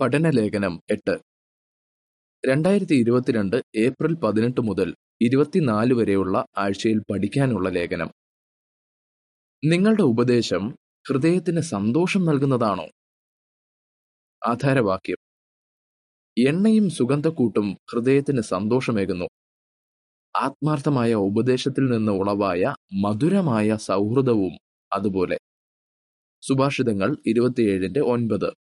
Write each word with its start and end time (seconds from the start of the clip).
പഠനലേഖനം 0.00 0.82
എട്ട്. 0.90 1.18
രണ്ടായിരത്തി 2.50 2.94
ഇരുപത്തിരണ്ട് 2.94 3.62
ഏപ്രിൽ 3.76 4.14
പതിനെട്ട് 4.14 4.60
മുതൽ 4.60 4.94
ഇരുപത്തിനാല് 5.22 5.94
വരെയുള്ള 5.94 6.46
ആഴ്ചയിൽ 6.58 7.02
പഠിക്കാനുള്ള 7.10 7.68
ലേഖനം. 7.68 8.10
നിങ്ങളുടെ 9.64 10.02
ഉപദേശം 10.02 10.74
ഹൃദയത്തിന് 11.08 11.60
സന്തോഷം 11.60 12.24
നൽകുന്നതാണോ? 12.24 12.86
ആധാരവാക്യം. 14.46 15.16
എണ്ണയും 16.48 16.90
സുഗന്ധക്കൂട്ടും 16.90 17.76
ഹൃദയത്തിന് 17.92 18.40
സന്തോഷമേകുന്നു. 18.40 19.24
ആത്മാർത്ഥമായ 20.36 21.14
ഉപദേശത്തിൽ 21.14 21.90
നിന്ന് 21.90 22.12
ഉളവായ 22.12 22.74
മധുരമായ 23.04 23.76
സൗഹൃദവും 23.76 24.58
അതുപോലെ. 24.92 25.38
സുഭാഷിതങ്ങൾ 26.42 27.16
ഇരുപത്തിയേഴിന്റെ 27.26 28.00
ഒൻപത്. 28.00 28.67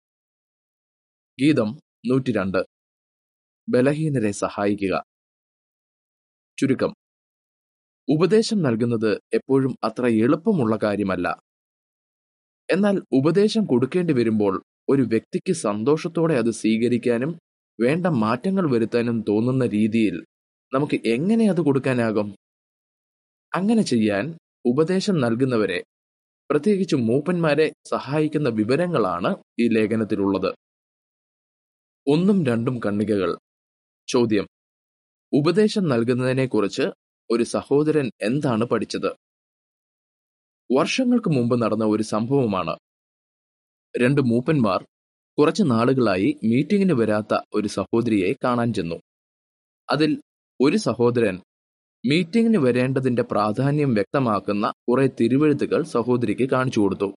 ഗീതം 1.41 1.79
നൂറ്റിരണ്ട്. 2.07 2.63
ബലഹീനരെ 3.69 4.31
സഹായിക്കുക. 4.33 5.03
ചുരുക്കം. 6.59 6.93
ഉപദേശം 8.09 8.63
നൽകുന്നത് 8.63 9.21
എപ്പോഴും 9.35 9.79
അത്ര 9.85 10.07
എളുപ്പമുള്ള 10.07 10.79
കാര്യമല്ല. 10.83 11.41
എന്നാൽ 12.69 13.03
ഉപദേശം 13.13 13.65
കൊടുക്കേണ്ടി 13.65 14.13
വരുമ്പോൾ 14.13 14.63
ഒരു 14.89 15.03
വ്യക്തിക്ക് 15.03 15.53
സന്തോഷത്തോടെ 15.53 16.35
അത് 16.35 16.51
സ്വീകരിക്കാനും 16.51 17.39
വേണ്ട 17.81 18.07
മാറ്റങ്ങൾ 18.07 18.71
വരുത്താനും 18.71 19.25
തോന്നുന്ന 19.29 19.67
രീതിയിൽ 19.67 20.17
നമുക്ക് 20.75 21.01
എങ്ങനെ 21.07 21.51
അത് 21.51 21.61
കൊടുക്കാനാകും? 21.61 22.29
അങ്ങനെ 23.55 23.83
ചെയ്യാൻ 23.83 24.35
ഉപദേശം 24.67 25.21
നൽകുന്നവരെ 25.21 25.83
പ്രത്യേകിച്ച് 26.51 26.97
മൂപ്പന്മാരെ 26.97 27.73
സഹായിക്കുന്ന 27.87 28.49
വിവരങ്ങളാണ് 28.49 29.37
ഈ 29.61 29.69
ലേഖനത്തിലുള്ളത്. 29.69 30.51
ഒന്നും 32.09 32.47
രണ്ടും 32.47 32.81
കണ്ണികകൾ. 32.87 33.39
ചോദ്യം. 34.09 34.47
ഉപദേശം 35.33 35.89
നൽകുന്നതിനെക്കുറിച്ച് 35.89 36.83
ഒരു 37.31 37.43
സഹോദരൻ 37.43 38.11
എന്താണ് 38.23 38.65
പഠിച്ചത്? 38.65 39.13
വർഷങ്ങൾക്ക് 40.79 41.31
മുമ്പ് 41.31 41.63
നടന്ന 41.63 41.85
ഒരു 41.85 42.03
സംഭവമാണ്. 42.03 42.77
രണ്ട് 44.01 44.21
മൂപ്പന്മാർ 44.21 44.87
കുറച്ച് 45.39 45.63
നാളുകളായി 45.63 46.41
മീറ്റിംഗിന് 46.45 46.93
വരാത്ത 46.93 47.39
ഒരു 47.55 47.69
സഹോദരിയെ 47.69 48.35
കാണാൻ 48.45 48.73
ചെന്നു. 48.73 49.01
അതിൽ 49.91 50.23
ഒരു 50.61 50.77
സഹോദരൻ 50.77 51.41
മീറ്റിംഗിന് 52.07 52.59
വരേണ്ടതിന്റെ 52.59 53.23
പ്രാധാന്യം 53.23 53.95
വ്യക്തമാക്കുന്ന 53.95 54.73
കുറെ 54.89 55.11
തിരുവെഴുത്തുകൾ 55.21 55.83
സഹോദരിക്ക് 55.83 56.51
കാണിച്ചു 56.51 56.81
കൊടുത്തു. 56.81 57.15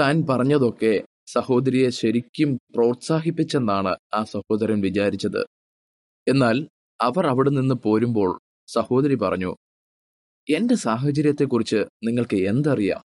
താൻ 0.00 0.26
പറഞ്ഞതൊക്കെ 0.30 1.04
സഹോദരിയെ 1.32 1.88
ശരിക്കും 1.90 2.56
പ്രോത്സാഹിപ്പിച്ചെന്നാണ് 2.74 3.96
ആ 4.14 4.24
സഹോദരൻ 4.24 4.80
വിചാരിച്ചത്. 4.80 5.42
എന്നാൽ 6.26 6.56
അവർ 7.00 7.26
അവിടെ 7.26 7.50
നിന്ന് 7.50 7.74
പോരുമ്പോൾ 7.84 8.30
സഹോദരി 8.68 9.14
പറഞ്ഞു 9.14 9.50
എന്റെ 10.48 10.74
സാഹചര്യത്തെക്കുറിച്ച് 10.74 11.80
നിങ്ങൾക്ക് 12.04 12.36
എന്തറിയാം? 12.36 13.02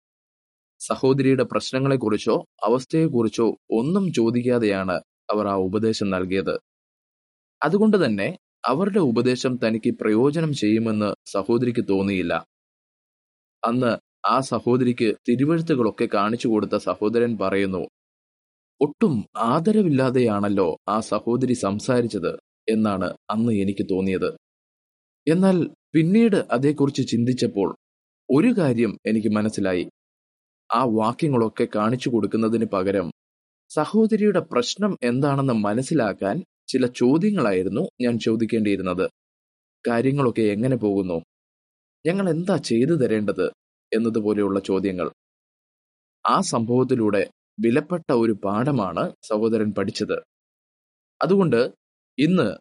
സഹോദരിയുടെ 0.81 1.45
പ്രശ്നങ്ങളെക്കുറിച്ചോ 1.45 2.37
അവസ്ഥയെക്കുറിച്ചോ 2.65 3.47
ഒന്നും 3.71 4.13
ചോദിക്കാതെയാണ് 4.13 4.97
അവർ 5.31 5.47
ആ 5.47 5.55
ഉപദേശം 5.55 6.11
നൽകിയത്. 6.11 6.55
അതുകൊണ്ട് 7.63 8.05
തന്നെ 8.05 8.29
അവരുടെ 8.67 8.99
ഉപദേശം 8.99 9.53
തനിക്ക് 9.57 9.91
പ്രയോജനം 10.01 10.53
ചെയ്യുമെന്ന് 10.53 11.11
സഹോദരിക്ക് 11.27 11.85
തോന്നിയില്ല. 11.89 12.47
അന്ന് 13.63 13.93
ആ 14.27 14.41
സഹോദരിക്ക് 14.41 15.15
തിരുവഴുത്തുകളൊക്കെ 15.29 16.09
കാണിച്ചു 16.15 16.49
കൊടുത്ത 16.49 16.77
സഹോദരൻ 16.77 17.39
പറയുന്നു 17.39 17.83
ഒട്ടും 18.83 19.25
ആദരവില്ലാതെയാണല്ലോ 19.37 20.79
ആ 20.89 21.01
സഹോദരി 21.01 21.55
സംസാരിച്ചത് 21.55 22.33
എന്നാണ് 22.69 23.17
അന്ന് 23.31 23.53
എനിക്ക് 23.53 23.85
തോന്നിയത്. 23.91 24.31
എന്നാൽ 25.27 25.57
പിന്നീട് 25.93 26.47
അതേക്കുറിച്ച് 26.51 27.03
ചിന്തിച്ചപ്പോൾ 27.09 27.69
ഒരു 28.29 28.51
കാര്യം 28.59 28.99
എനിക്ക് 29.07 29.29
മനസ്സിലായി. 29.29 29.85
ആ 30.71 30.85
വാക്യങ്ങളൊക്കെ 30.85 31.69
കാണിച്ചു 31.75 32.11
കൊടുക്കുന്നതിന് 32.11 32.65
പകരം 32.65 33.11
സഹോദരിയുടെ 33.71 34.41
പ്രശ്നം 34.41 34.97
എന്താണെന്ന് 35.03 35.53
മനസ്സിലാക്കാൻ 35.53 36.43
ചില 36.69 36.87
ചോദ്യങ്ങളായിരുന്നു 36.87 37.89
ഞാൻ 38.01 38.19
ചോദിക്കേണ്ടിയിരുന്നത്. 38.19 39.07
കാര്യങ്ങളൊക്കെ 39.85 40.43
എങ്ങനെ 40.43 40.77
പോകുന്നു? 40.77 41.19
ഞങ്ങൾ 42.07 42.31
എന്താ 42.31 42.57
ചെയ്തു 42.57 42.95
തരേണ്ടത് 42.95 43.47
എന്നതുപോലെയുള്ള 43.93 44.61
ചോദ്യങ്ങൾ. 44.61 45.09
ആ 46.25 46.41
സംഭവത്തിലൂടെ 46.41 47.23
വിലപ്പെട്ട 47.61 48.13
ഒരു 48.13 48.33
പാഠമാണ് 48.45 49.13
സഹോദരൻ 49.23 49.73
പഠിച്ചത്. 49.73 50.23
അതുകൊണ്ട് 51.23 51.73
ഇന്ന് 52.19 52.57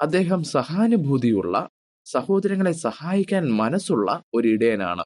അദ്ദേഹം 0.00 0.44
സഹാനുഭൂതിയുള്ള 0.44 1.68
സഹോദരങ്ങളെ 2.04 2.72
സഹായിക്കാൻ 2.72 3.52
മനസ്സുള്ള 3.52 4.22
ഒരു 4.34 4.48
ഇടയനാണ്. 4.48 5.04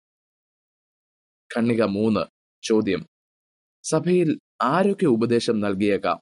ഖണ്ണിക 1.50 1.82
മൂന്ന് 1.82 2.20
ചോദ്യം. 2.62 3.06
സഭയിൽ 3.82 4.40
ആരൊക്കെ 4.62 5.06
ഉപദേശം 5.06 5.60
നൽകിയേക്കാം? 5.60 6.18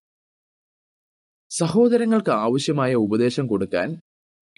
സഹോദരങ്ങൾക്ക് 1.51 2.31
ആവശ്യമായ 2.31 2.95
ഉപദേശം 2.95 3.47
കൊടുക്കാൻ 3.47 4.01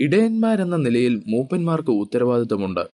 ഇടയന്മാരെന്ന 0.01 0.77
നിലയിൽ 0.77 1.23
മൂപ്പന്മാർക്ക് 1.27 1.91
ഉത്തരവാദിത്വമുണ്ട്. 1.91 2.91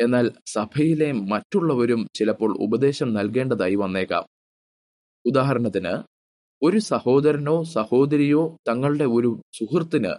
എന്നാൽ 0.00 0.30
സഭയിലെ 0.46 1.12
മറ്റുള്ളവരും 1.12 2.06
ചിലപ്പോൾ 2.14 2.56
ഉപദേശം 2.62 3.14
നൽകേണ്ടതായി 3.14 3.74
വന്നേക്കാം. 3.74 4.24
ഉദാഹരണത്തിന് 5.26 6.02
ഒരു 6.62 6.78
സഹോദരനോ 6.78 7.62
സഹോദരിയോ 7.62 8.56
തങ്ങളുടെ 8.68 9.04
ഒരു 9.04 9.42
സുഹൃത്തിന് 9.58 10.12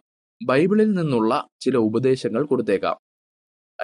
ബൈബിളിൽ 0.45 0.91
നിന്നുള്ള 0.91 1.47
ചില 1.61 1.77
ഉപദേശങ്ങൾ 1.77 2.45
കൊടുത്തേക്കാം. 2.45 2.97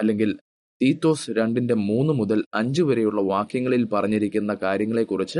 അല്ലെങ്കിൽ 0.00 0.36
തീത്തോസ് 0.82 1.30
രണ്ടിന്റെ 1.30 1.74
മൂന്ന് 1.74 2.12
മുതൽ 2.12 2.44
അഞ്ച് 2.54 2.82
വരെയുള്ള 2.82 3.22
വാക്യങ്ങളിൽ 3.22 3.84
പറഞ്ഞിരിക്കുന്ന 3.84 4.54
കാര്യങ്ങളെക്കുറിച്ച് 4.54 5.38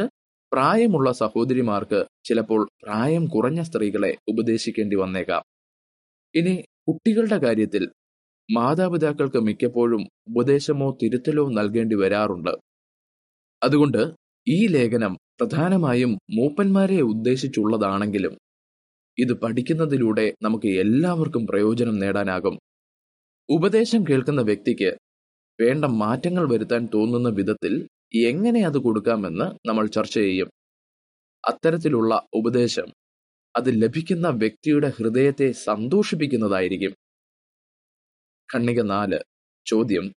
പ്രായമുള്ള 0.53 1.13
സഹോദരിമാർക്ക് 1.13 2.07
ചിലപ്പോൾ 2.25 2.69
പ്രായം 2.85 3.27
കുറഞ്ഞ 3.27 3.63
സ്ത്രീകളെ 3.63 4.17
ഉപദേശിക്കേണ്ടി 4.29 4.97
വന്നേക്കാം. 4.97 5.43
ഇനി 6.35 6.65
കുട്ടികളുടെ 6.89 7.39
കാര്യത്തിൽ 7.39 7.93
മാതാപിതാക്കൾക്ക് 8.57 9.37
മിക്കപ്പോഴും 9.37 10.03
ഉപദേശമോ 10.03 10.99
തിരുത്തലോ 11.03 11.49
നൽകേണ്ടി 11.49 11.97
വരാറുണ്ട്. 11.97 12.51
അതുകൊണ്ട് 13.63 14.20
ഈ 14.49 14.67
ലേഖനം 14.67 15.19
പ്രധാനമായും 15.41 16.19
മൂപ്പന്മാരെ 16.31 17.01
ഉദ്ദേശിച്ചുള്ളതാണെങ്കിലും 17.01 18.35
ഇത് 19.19 19.33
പഠിക്കുന്നതിലൂടെ 19.33 20.35
നമുക്ക് 20.43 20.67
എല്ലാവർക്കും 20.67 21.47
പ്രയോജനം 21.47 21.99
നേടാനാകും. 21.99 22.61
ഉപദേശം 23.49 24.05
കേൾക്കുന്ന 24.05 24.43
വ്യക്തിക്ക് 24.43 24.91
വേണ്ട 25.61 25.85
മാറ്റങ്ങൾ 25.85 26.53
വരുത്താൻ 26.53 26.89
തോന്നുന്ന 26.95 27.29
വിധത്തിൽ 27.29 27.89
എങ്ങനെ 28.15 28.61
അത് 28.61 28.79
കൊടുക്കാമെന്ന് 28.79 29.69
നമ്മൾ 29.69 29.87
ചർച്ച 29.87 30.15
ചെയ്യും. 30.15 30.51
അത്തരത്തിലുള്ള 31.49 32.27
ഉപദേശം 32.35 32.89
അത് 33.57 33.83
ലഭിക്കുന്ന 33.83 34.29
വ്യക്തിയുടെ 34.29 34.93
ഹൃദയത്തെ 34.97 35.53
സന്തോഷിപ്പിക്കുന്നതായിരിക്കും. 35.53 36.93
ഖണ്ണിക 38.49 38.81
നാല്. 38.83 39.19
ചോദ്യം. 39.67 40.13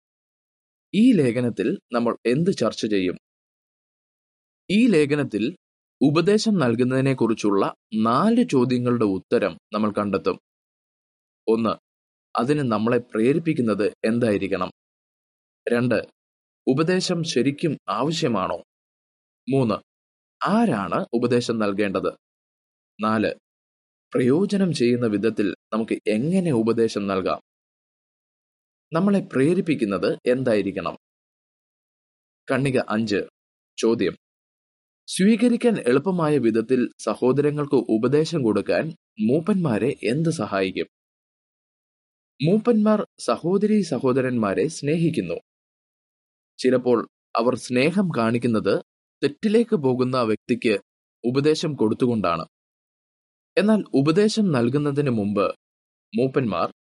ഈ 0.94 1.12
ലേഖനത്തിൽ 1.12 1.78
നമ്മൾ 1.92 2.16
എന്ത് 2.26 2.50
ചർച്ച 2.56 2.86
ചെയ്യും? 2.86 3.16
ഈ 4.70 4.86
ലേഖനത്തിൽ 4.86 5.56
ഉപദേശം 6.00 6.54
നൽകുന്നതിനെക്കുറിച്ചുള്ള 6.54 7.74
നാല് 7.94 8.48
ചോദ്യങ്ങളുടെ 8.48 9.04
ഉത്തരം 9.04 9.58
നമ്മൾ 9.72 9.90
കണ്ടെത്തും. 9.90 10.36
ഒന്ന് 11.48 11.74
അതിന് 12.34 12.72
നമ്മളെ 12.72 12.98
പ്രേരിപ്പിക്കുന്നത് 12.98 13.92
എന്തായിരിക്കണം? 14.04 14.70
രണ്ട് 15.66 15.98
ഉപദേശം 16.66 17.22
ശരിക്കും 17.24 17.78
ആവശ്യമാണോ? 17.88 18.58
മൂന്ന് 19.48 19.76
ആരാണ് 20.46 21.06
ഉപദേശം 21.14 21.58
നൽകേണ്ടത്? 21.58 22.10
നാല് 23.00 23.32
പ്രയോജനം 24.14 24.72
ചെയ്യുന്ന 24.72 25.06
വിധത്തിൽ 25.06 25.56
നമുക്ക് 25.72 25.98
എങ്ങനെ 26.06 26.52
ഉപദേശം 26.52 27.06
നൽകാം? 27.06 27.40
നമ്മളെ 28.92 29.20
പ്രേരിപ്പിക്കുന്നത് 29.32 30.18
എന്തായിരിക്കണം? 30.26 30.96
കണ്ണിക 32.48 32.78
അഞ്ച് 32.88 33.20
ചോദ്യം. 33.78 34.14
സ്വീകരിക്കാൻ 35.08 35.78
എളുപ്പമായ 35.78 36.38
വിധത്തിൽ 36.38 36.88
സഹോദരങ്ങൾക്ക് 36.98 37.74
ഉപദേശം 37.74 38.42
കൊടുക്കാൻ 38.42 38.92
മൂപ്പന്മാരെ 39.20 39.96
എന്ത് 40.02 40.30
സഹായിക്കും? 40.30 40.86
മൂപ്പന്മാർ 42.40 43.06
സഹോദരി 43.18 43.82
സഹോദരന്മാരെ 43.82 44.68
സ്നേഹിക്കുന്നു. 44.68 45.34
ചിലപ്പോൾ 46.58 47.08
അവർ 47.36 47.54
സ്നേഹം 47.54 48.08
കാണിക്കുന്നത് 48.16 48.82
തെറ്റിലേക്ക് 49.22 49.76
പോകുന്ന 49.76 50.22
വ്യക്തിക്ക് 50.22 50.78
ഉപദേശം 51.24 51.74
കൊടുത്തുകൊണ്ടാണ്. 51.74 52.46
എന്നാൽ 53.58 53.84
ഉപദേശം 53.94 54.52
നൽകുന്നതിന് 54.52 55.10
മുമ്പ് 55.10 55.46
മൂപ്പന്മാർ 56.18 56.72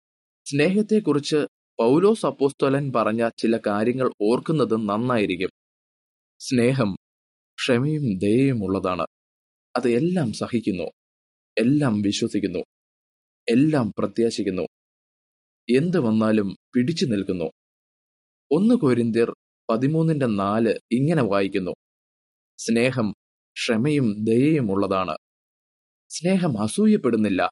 സ്നേഹത്തെക്കുറിച്ച് 0.47 1.47
പൗലോസ് 1.79 2.27
അപ്പോസ്തോലൻ 2.27 2.93
പറഞ്ഞ 2.97 3.29
ചില 3.39 3.59
കാര്യങ്ങൾ 3.67 4.13
ഓർക്കുന്നത് 4.23 4.89
നന്നായിരിക്കും. 4.89 5.51
സ്നേഹം 6.41 6.91
ക്ഷമയും 7.59 8.19
ദയയും 8.19 8.65
ഉള്ളതാണ്. 8.65 9.07
അത് 9.77 9.91
എല്ലാം 9.91 10.33
സഹിക്കുന്നു. 10.33 10.91
എല്ലാം 11.59 12.03
വിശ്വസിക്കുന്നു. 12.03 12.59
എല്ലാം 13.51 13.93
പ്രത്യാശിക്കുന്നു. 13.99 14.63
എന്ത് 15.77 15.99
വന്നാലും 15.99 16.57
പിടിച്ചു 16.75 17.07
നിൽക്കുന്നു. 17.07 17.45
ഒന്ന് 18.53 18.75
കോരിന്തിർ 18.75 19.35
പതിമൂന്നിന്റെ 19.71 20.27
നാല് 20.27 20.75
ഇങ്ങനെ 20.93 21.23
വായിക്കുന്നു. 21.23 21.71
സ്നേഹം 22.59 23.15
ക്ഷമയും 23.57 24.25
ദയയും 24.25 24.71
ഉള്ളതാണ്. 24.71 25.17
സ്നേഹം 26.09 26.63
അസൂയപ്പെടുന്നില്ല. 26.63 27.51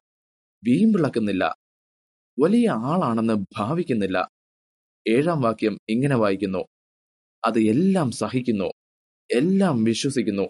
വീമ്പിളക്കുന്നില്ല. 0.67 1.55
വലിയ 2.39 2.69
ആളാണെന്ന് 2.69 3.45
ഭാവിക്കുന്നില്ല. 3.57 4.27
ഏഴാം 5.09 5.41
വാക്യം 5.41 5.77
ഇങ്ങനെ 5.89 6.15
വായിക്കുന്നു. 6.15 6.65
അത് 7.45 7.59
എല്ലാം 7.59 8.11
സഹിക്കുന്നു. 8.11 8.71
എല്ലാം 9.31 9.83
വിശ്വസിക്കുന്നു. 9.83 10.45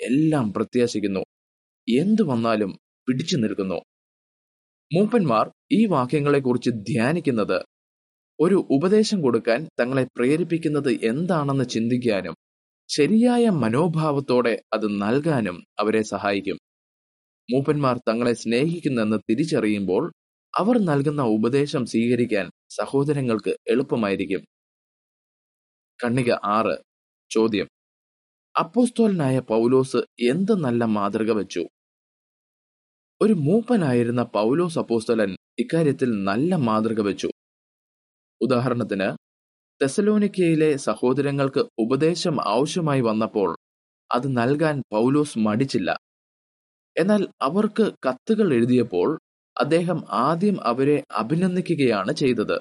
എല്ലാം 0.00 0.52
പ്രത്യാശിക്കുന്നു. 0.52 1.20
എന്തു 1.88 2.22
വന്നാലും 2.22 2.78
പിടിച്ചു 3.08 3.36
നിൽക്കുന്നു. 3.36 3.78
മൂപ്പന്മാർ 4.90 5.50
ഈ 5.72 5.86
വാക്യങ്ങളെക്കുറിച്ച് 5.86 6.70
ധ്യാനിക്കുന്നത് 6.70 7.64
ഒരു 8.40 8.66
ഉപദേശം 8.70 9.22
കൊടുക്കാൻ 9.22 9.68
തങ്ങളെ 9.80 10.04
പ്രേരിപ്പിക്കുന്നത് 10.04 11.04
എന്താണെന്ന് 11.04 11.64
ചിന്തിക്കാനും 11.64 12.36
ശരിയായ 12.88 13.50
മനോഭാവത്തോടെ 13.50 14.62
അത് 14.72 15.02
നൽകാനും 15.02 15.64
അവരെ 15.78 16.02
സഹായിക്കും. 16.02 16.58
മൂപ്പന്മാർ 17.48 18.00
തങ്ങളെ 18.08 18.32
സ്നേഹിക്കുന്നെന്ന് 18.32 19.16
തിരിച്ചറിയുമ്പോൾ 19.30 20.12
അവർ 20.54 20.78
നൽകുന്ന 20.78 21.22
ഉപദേശം 21.22 21.86
സ്വീകരിക്കാൻ 21.86 22.50
സഹോദരങ്ങൾക്ക് 22.70 23.56
എളുപ്പമായിരിക്കും. 23.70 24.44
കണ്ണിക 26.00 26.32
ആറ് 26.32 26.74
ചോദ്യം. 27.30 27.68
അപ്പോസ്തോലനായ 28.56 29.40
പൗലോസ് 29.40 29.96
എന്ത് 30.20 30.52
നല്ല 30.64 30.84
മാതൃക 30.84 31.32
വെച്ചു? 31.32 31.62
ഒരു 33.20 33.32
മൂപ്പനായിരുന്ന 33.32 34.22
പൗലോസ് 34.22 34.78
അപ്പോസ്തോലൻ 34.78 35.36
ഇക്കാര്യത്തിൽ 35.58 36.24
നല്ല 36.24 36.56
മാതൃക 36.56 37.00
വെച്ചു. 37.00 37.30
ഉദാഹരണത്തിന് 38.40 39.08
തെസലോനിക്കയിലെ 39.82 40.76
സഹോദരങ്ങൾക്ക് 40.76 41.64
ഉപദേശം 41.78 42.36
ആവശ്യമായി 42.48 43.00
വന്നപ്പോൾ 43.00 43.56
അത് 44.12 44.36
നൽകാൻ 44.36 44.82
പൗലോസ് 44.92 45.38
മടിച്ചില്ല. 45.38 45.96
എന്നാൽ 46.98 47.28
അവർക്ക് 47.42 47.92
കത്തുകൾ 48.06 48.54
എഴുതിയപ്പോൾ 48.54 49.18
അദ്ദേഹം 49.60 50.04
ആദ്യം 50.10 50.66
അവരെ 50.66 51.04
അഭിനന്ദിക്കുകയാണ് 51.12 52.12
ചെയ്തത്. 52.12 52.56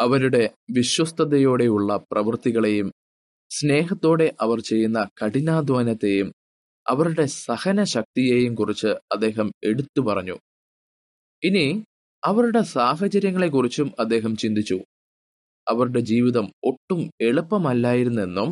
അവരുടെ 0.00 0.54
വിശ്വസ്തയോടെയുള്ള 0.70 2.04
പ്രവൃത്തികളെയും 2.12 2.92
സ്നേഹത്തോടെ 3.56 4.32
അവർ 4.40 4.60
ചെയ്യുന്ന 4.60 4.98
കഠിനാധ്വാനത്തെയും 5.20 6.28
അവരുടെ 6.86 7.26
സഹന 7.38 7.84
ശക്തിയെയും 7.84 8.54
കുറിച്ച് 8.54 8.90
അദ്ദേഹം 9.12 9.48
എടുത്തു 9.64 10.00
പറഞ്ഞു. 10.00 10.36
ഇനി 11.42 11.66
അവരുടെ 12.22 12.62
സാഹചര്യങ്ങളെക്കുറിച്ചും 12.74 13.88
അദ്ദേഹം 14.00 14.36
ചിന്തിച്ചു. 14.36 14.78
അവരുടെ 15.66 16.00
ജീവിതം 16.02 16.46
ഒട്ടും 16.64 17.00
എളുപ്പമല്ലായിരുന്നെന്നും 17.20 18.50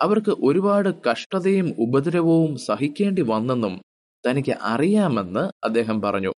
അവർക്ക് 0.00 0.32
ഒരുപാട് 0.40 0.90
കഷ്ടതയും 1.06 1.68
ഉപദ്രവവും 1.78 2.56
സഹിക്കേണ്ടി 2.58 3.22
വന്നെന്നും 3.22 3.74
തനിക്ക് 4.24 4.54
അറിയാമെന്ന് 4.64 5.44
അദ്ദേഹം 5.64 6.02
പറഞ്ഞു. 6.02 6.32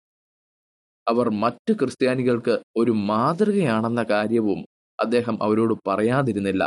അവർ 1.06 1.30
മറ്റ് 1.36 1.72
ക്രിസ്ത്യാനികൾക്ക് 1.72 2.54
ഒരു 2.76 2.90
മാതൃകയാണെന്ന 3.08 4.02
കാര്യവും 4.04 4.60
അദ്ദേഹം 4.98 5.36
അവരോട് 5.42 5.74
പറയാതിരുന്നില്ല. 5.88 6.62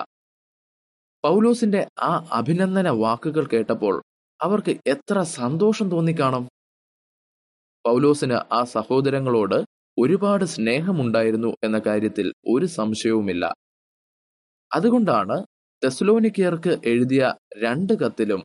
പൗലോസിന്റെ 1.23 1.87
ആ 1.99 2.27
അഭിനന്ദന 2.31 2.89
വാക്കുകൾ 2.89 3.45
കേട്ടപ്പോൾ 3.45 4.03
അവർക്ക് 4.41 4.77
എത്ര 4.87 5.21
സന്തോഷം 5.21 5.91
തോന്നിക്കാണും. 5.91 6.49
പൗലോസിന് 7.85 8.53
ആ 8.53 8.63
സഹോദരങ്ങളോട് 8.63 9.65
ഒരുപാട് 9.97 10.45
സ്നേഹമുണ്ടായിരുന്നു 10.45 11.55
എന്ന 11.63 11.79
കാര്യത്തിൽ 11.79 12.33
ഒരു 12.47 12.65
സംശയവുമില്ല. 12.65 13.45
അതുകൊണ്ടാണ് 14.71 15.45
തെസ്ലോനിക്കർക്ക് 15.83 16.77
എഴുതിയ 16.85 17.33
രണ്ട് 17.57 17.93
കത്തിലും 17.93 18.41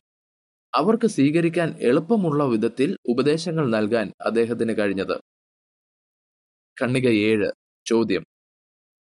അവർക്ക് 0.73 1.07
സ്വീകരിക്കാൻ 1.07 1.75
എളുപ്പമുള്ള 1.81 2.43
വിധത്തിൽ 2.43 2.97
ഉപദേശങ്ങൾ 3.09 3.69
നൽകാൻ 3.69 4.11
അദ്ദേഹത്തിന് 4.21 4.77
കഴിഞ്ഞത്. 4.77 5.15
കണ്ണിക 6.77 7.07
ഏഴ് 7.07 7.49
ചോദ്യം. 7.85 8.23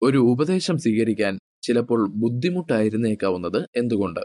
ഒരു 0.02 0.18
ഉപദേശം 0.18 0.78
സ്വീകരിക്കാൻ 0.78 1.34
ചിലപ്പോൾ 1.64 2.10
ബുദ്ധിമുട്ടായിരുന്നേക്കാവുന്നത് 2.16 3.68
എന്തുകൊണ്ട്? 3.76 4.20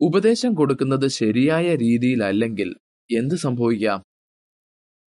ഉപദേശം 0.00 0.54
കൊടുക്കുന്നത് 0.54 1.08
ശരിയായ 1.08 1.76
രീതിയിലല്ലെങ്കിൽ 1.76 2.74
എന്ത് 3.10 3.34
സംഭവിക്കാം? 3.34 4.04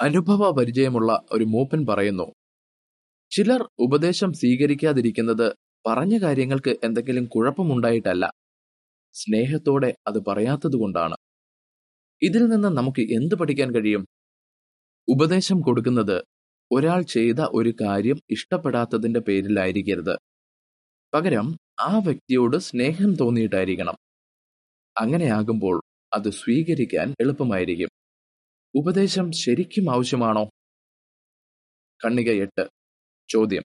അനുഭവ 0.02 0.52
പരിചയമുള്ള 0.52 1.22
ഒരു 1.32 1.44
മൂപ്പൻ 1.44 1.86
പറയുന്നു 1.86 2.34
ചിലർ 3.32 3.70
ഉപദേശം 3.80 4.34
സ്വീകരിക്കാതിരിക്കുന്നത് 4.34 5.54
പറഞ്ഞ 5.88 6.18
കാര്യങ്ങൾക്ക് 6.18 6.76
എന്തെങ്കിലും 6.84 7.26
കുഴപ്പമുണ്ടായിട്ടല്ല. 7.26 8.32
സ്നേഹത്തോടെ 9.16 9.96
അത് 10.08 10.20
പറയാത്തതുകൊണ്ടാണ് 10.28 11.16
ഇതിൽ 12.22 12.46
നിന്ന് 12.46 12.68
നമുക്ക് 12.68 13.02
എന്ത് 13.02 13.36
പഠിക്കാൻ 13.36 13.76
കഴിയും? 13.76 14.04
ഉപദേശം 15.08 15.62
കൊടുക്കുന്നത് 15.62 16.24
ഒരാൾ 16.72 17.02
ചെയ്ത 17.02 17.40
ഒരു 17.40 17.74
കാര്യം 17.82 18.20
ഇഷ്ടപ്പെടാത്തതിന്റെ 18.32 19.20
പേരിലായിരിക്കരുത്. 19.20 20.16
പകരം 21.14 21.60
ആ 21.80 21.98
വ്യക്തിയോട് 21.98 22.58
സ്നേഹം 22.58 23.16
തോന്നിയിട്ടായിരിക്കണം. 23.16 23.96
അങ്ങനെയാകുമ്പോൾ 25.00 25.82
അത് 26.14 26.30
സ്വീകരിക്കാൻ 26.30 27.16
എളുപ്പമായിരിക്കും. 27.22 27.90
ഉപദേശം 28.76 29.32
ശരിക്കും 29.32 29.92
ആവശ്യമാണോ? 29.94 30.50
കണ്ണിക 32.06 32.42
എട്ട്. 32.42 32.68
ചോദ്യം. 33.30 33.64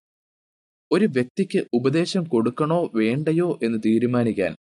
ഒരു 0.93 1.05
വ്യക്തിക്ക് 1.05 1.67
ഉപദേശം 1.73 2.25
കൊടുക്കണോ 2.25 2.91
വേണ്ടയോ 2.95 3.59
എന്ന് 3.63 3.79
തീരുമാനിക്കാൻ 3.87 4.57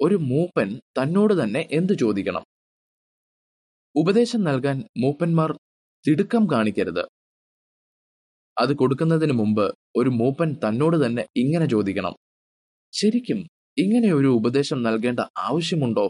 ഒരു 0.00 0.14
മൂപ്പൻ 0.14 0.78
തന്നോട് 0.78 1.44
തന്നെ 1.44 1.68
എന്തു 1.72 1.92
ചോദിക്കണം? 1.92 2.44
ഉപദേശം 3.96 4.44
നൽകാൻ 4.44 4.84
മൂപ്പന്മാർ 4.98 5.58
തിടുക്കം 6.08 6.46
കാണിക്കരുത്. 6.52 7.17
അത് 8.58 8.72
കൊടുക്കുന്നതിന് 8.76 9.32
മുമ്പ് 9.32 9.74
ഒരു 9.96 10.10
മൂപ്പൻ 10.10 10.54
തന്നോട് 10.54 11.06
തന്നെ 11.06 11.26
ഇങ്ങനെ 11.36 11.66
ചോദിക്കണം. 11.66 12.14
ശരിക്കും 12.92 13.40
ഇങ്ങനെ 13.78 14.12
ഒരു 14.12 14.26
ഉപദേശം 14.26 14.82
നൽകേണ്ട 14.82 15.20
ആവശ്യമുണ്ടോ? 15.38 16.06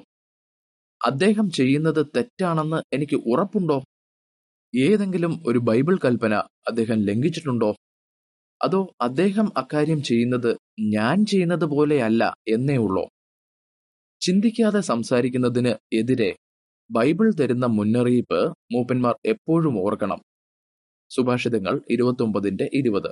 അദ്ദേഹം 1.07 1.51
ചെയ്യുന്നത് 1.51 2.07
തെറ്റാണെന്ന് 2.17 2.95
എനിക്ക് 2.95 3.17
ഉറപ്പുണ്ടോ? 3.17 3.79
ഏതെങ്കിലും 4.77 5.43
ഒരു 5.47 5.59
ബൈബിൾ 5.59 5.99
കൽപ്പന 6.05 6.35
അദ്ദേഹം 6.69 6.99
ലംഘിച്ചിട്ടുണ്ടോ? 7.03 7.71
അതോ 8.63 8.93
അദ്ദേഹം 9.01 9.53
അക്കാര്യം 9.57 10.03
ചെയ്യുന്നത് 10.03 10.57
ഞാൻ 10.81 11.27
ചെയ്യുന്നത് 11.27 11.65
പോലെയല്ല 11.65 12.35
എന്നേ 12.49 12.77
ഉള്ളോ? 12.77 13.05
ചിന്തിക്കാതെ 14.21 14.81
സംസാരിക്കുന്നതിന് 14.81 15.75
എതിരെ 15.93 16.37
ബൈബിൾ 16.91 17.33
തരുന്ന 17.41 17.67
മുന്നറിയിപ്പ് 17.67 18.41
മൂപ്പന്മാർ 18.73 19.15
എപ്പോഴും 19.27 19.79
ഓർക്കണം. 19.81 20.21
സുഭാഷിതങ്ങൾ 21.11 21.81
ഇരുപത്തൊമ്പതിന്റെ 21.91 22.71
ഇരുപത്. 22.75 23.11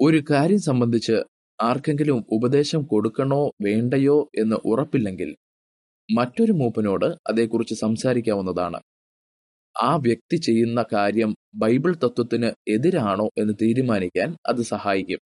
ഒരു 0.00 0.24
കാര്യം 0.30 0.60
സംബന്ധിച്ച് 0.60 1.16
ആർക്കെങ്കിലും 1.62 2.26
ഉപദേശം 2.32 2.82
കൊടുക്കണോ 2.82 3.50
വേണ്ടയോ 3.62 4.30
എന്ന് 4.38 4.56
ഉറപ്പില്ലെങ്കിൽ 4.64 5.36
മറ്റൊരു 6.08 6.52
മൂപ്പനോട് 6.52 7.04
അതേക്കുറിച്ച് 7.04 7.74
സംസാരിക്കാവുന്നതാണ്. 7.74 8.80
ആ 9.82 9.96
വ്യക്തി 9.96 10.36
ചെയ്യുന്ന 10.36 10.84
കാര്യം 10.92 11.34
ബൈബിൾ 11.54 11.94
തത്വത്തിന് 11.94 12.70
എതിരാണോ 12.70 13.30
എന്ന് 13.38 13.54
തീരുമാനിക്കാൻ 13.62 14.36
അത് 14.46 14.62
സഹായിക്കും. 14.62 15.18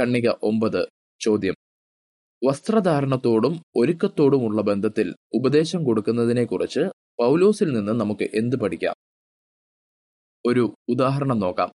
കണ്ണിക 0.00 0.28
ഒമ്പത് 0.42 0.86
ചോദ്യം. 1.20 1.54
വസ്ത്രധാരണത്തോടും 2.44 3.62
ഒരുക്കത്തോടുമുള്ള 3.76 4.62
ബന്ധത്തിൽ 4.62 5.14
ഉപദേശം 5.34 5.84
കൊടുക്കുന്നതിനെക്കുറിച്ച് 5.84 6.80
പൗലോസിൽ 7.18 7.72
നിന്ന് 7.72 7.92
നമുക്ക് 7.92 8.28
എന്ത് 8.34 8.56
പഠിക്കാം? 8.56 8.94
ഒരു 10.46 10.74
ഉദാഹരണം 10.88 11.38
നോക്കാം. 11.38 11.70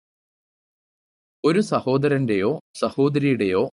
ഒരു 1.46 1.60
സഹോദരന്റെയോ 1.60 2.60
സഹോദരിയുടെയോ 2.80 3.70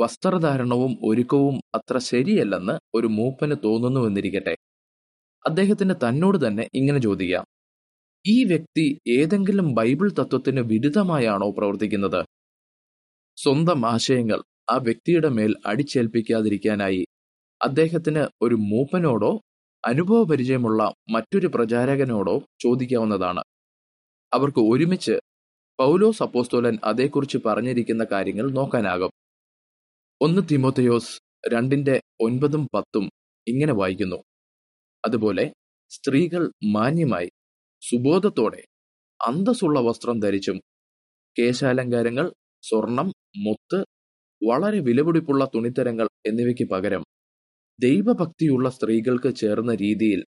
വസ്ത്രധാരണവും 0.00 0.98
ഒരുക്കവും 1.04 1.60
അത്ര 1.74 1.98
ശരിയല്ലെന്ന് 1.98 2.78
ഒരു 2.94 3.06
മൂപ്പന് 3.06 3.54
തോന്നുന്നുവെന്നിരിക്കട്ടെ. 3.64 4.56
അദ്ദേഹത്തിന് 5.46 5.94
തന്നോട് 5.94 6.46
തന്നെ 6.46 6.68
ഇങ്ങനെ 6.74 6.98
ചോദിക്കാം. 6.98 7.44
ഈ 8.26 8.44
വ്യക്തി 8.44 8.98
ഏതെങ്കിലും 9.08 9.74
ബൈബിൾ 9.74 10.10
തത്വത്തിന് 10.10 10.60
വിരുദ്ധമായാണോ 10.60 11.50
പ്രവർത്തിക്കുന്നത്? 11.50 12.24
സ്വന്തം 13.36 13.86
ആശയങ്ങൾ 13.86 14.42
ആ 14.70 14.76
വ്യക്തിയുടെ 14.76 15.28
മേൽ 15.28 15.54
അടിച്ചേൽപ്പിക്കാതിരിക്കാനായി 15.66 17.06
അദ്ദേഹത്തിന് 17.64 18.28
ഒരു 18.42 18.54
മൂപ്പനോടോ 18.54 19.40
അനുഭവപരിചയമുള്ള 19.86 20.92
മറ്റൊരു 21.10 21.46
പ്രചാരകനോടോ 21.46 22.42
ചോദിക്കാവുന്നതാണ്. 22.60 23.42
അവർക്ക് 24.34 24.60
ഒരുമിച്ച് 24.60 25.14
പൗലോസ് 25.78 26.22
അപ്പോസ്തോലൻ 26.22 26.78
അതേക്കുറിച്ച് 26.84 27.38
പറഞ്ഞിരിക്കുന്ന 27.46 28.06
കാര്യങ്ങൾ 28.12 28.50
നോക്കാനാകും. 28.50 29.12
ഒന്ന് 30.20 30.42
തിമോത്തയോസ് 30.50 31.12
രണ്ടിന്റെ 31.48 32.00
ഒൻപതും 32.20 32.68
പത്തും 32.74 33.04
ഇങ്ങനെ 33.46 33.72
വായിക്കുന്നു. 33.72 34.18
അതുപോലെ 35.04 35.44
സ്ത്രീകൾ 35.90 36.42
മാന്യമായി 36.72 37.30
സുബോധത്തോടെ 37.82 38.62
അന്തസ്സുള്ള 39.20 39.80
വസ്ത്രം 39.80 40.18
ധരിച്ചും 40.20 40.58
കേശാലങ്കാരങ്ങൾ 41.36 42.26
സ്വർണം 42.62 43.08
മുത്ത് 43.36 43.80
വളരെ 44.42 44.80
വിലപിടിപ്പുള്ള 44.80 45.44
തുണിത്തരങ്ങൾ 45.54 46.06
എന്നിവയ്ക്ക് 46.26 46.64
പകരം 46.70 47.02
ദൈവഭക്തിയുള്ള 47.78 48.70
സ്ത്രീകൾക്ക് 48.70 49.34
ചേർന്ന 49.34 49.74
രീതിയിൽ 49.74 50.20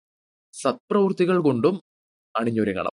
സത്പ്രവൃത്തികൾ 0.53 1.37
കൊണ്ടും 1.41 1.75
അണിഞ്ഞൊരുങ്ങണം. 2.35 2.93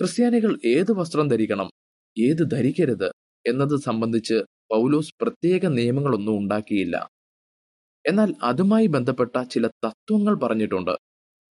ക്രിസ്ത്യാനികൾ 0.00 0.58
ഏത് 0.64 0.92
വസ്ത്രം 0.92 1.28
ധരിക്കണം 1.28 1.68
ഏത് 2.16 2.42
ധരിക്കരുത് 2.50 3.08
എന്നത് 3.44 3.76
സംബന്ധിച്ച് 3.76 4.36
പൗലോസ് 4.72 5.12
പ്രത്യേക 5.20 5.66
നിയമങ്ങളൊന്നും 5.66 6.38
ഉണ്ടാക്കിയില്ല. 6.38 6.96
എന്നാൽ 8.04 8.34
അതുമായി 8.42 8.86
ബന്ധപ്പെട്ട 8.86 9.42
ചില 9.42 9.66
തത്വങ്ങൾ 9.66 10.34
പറഞ്ഞിട്ടുണ്ട്. 10.42 10.94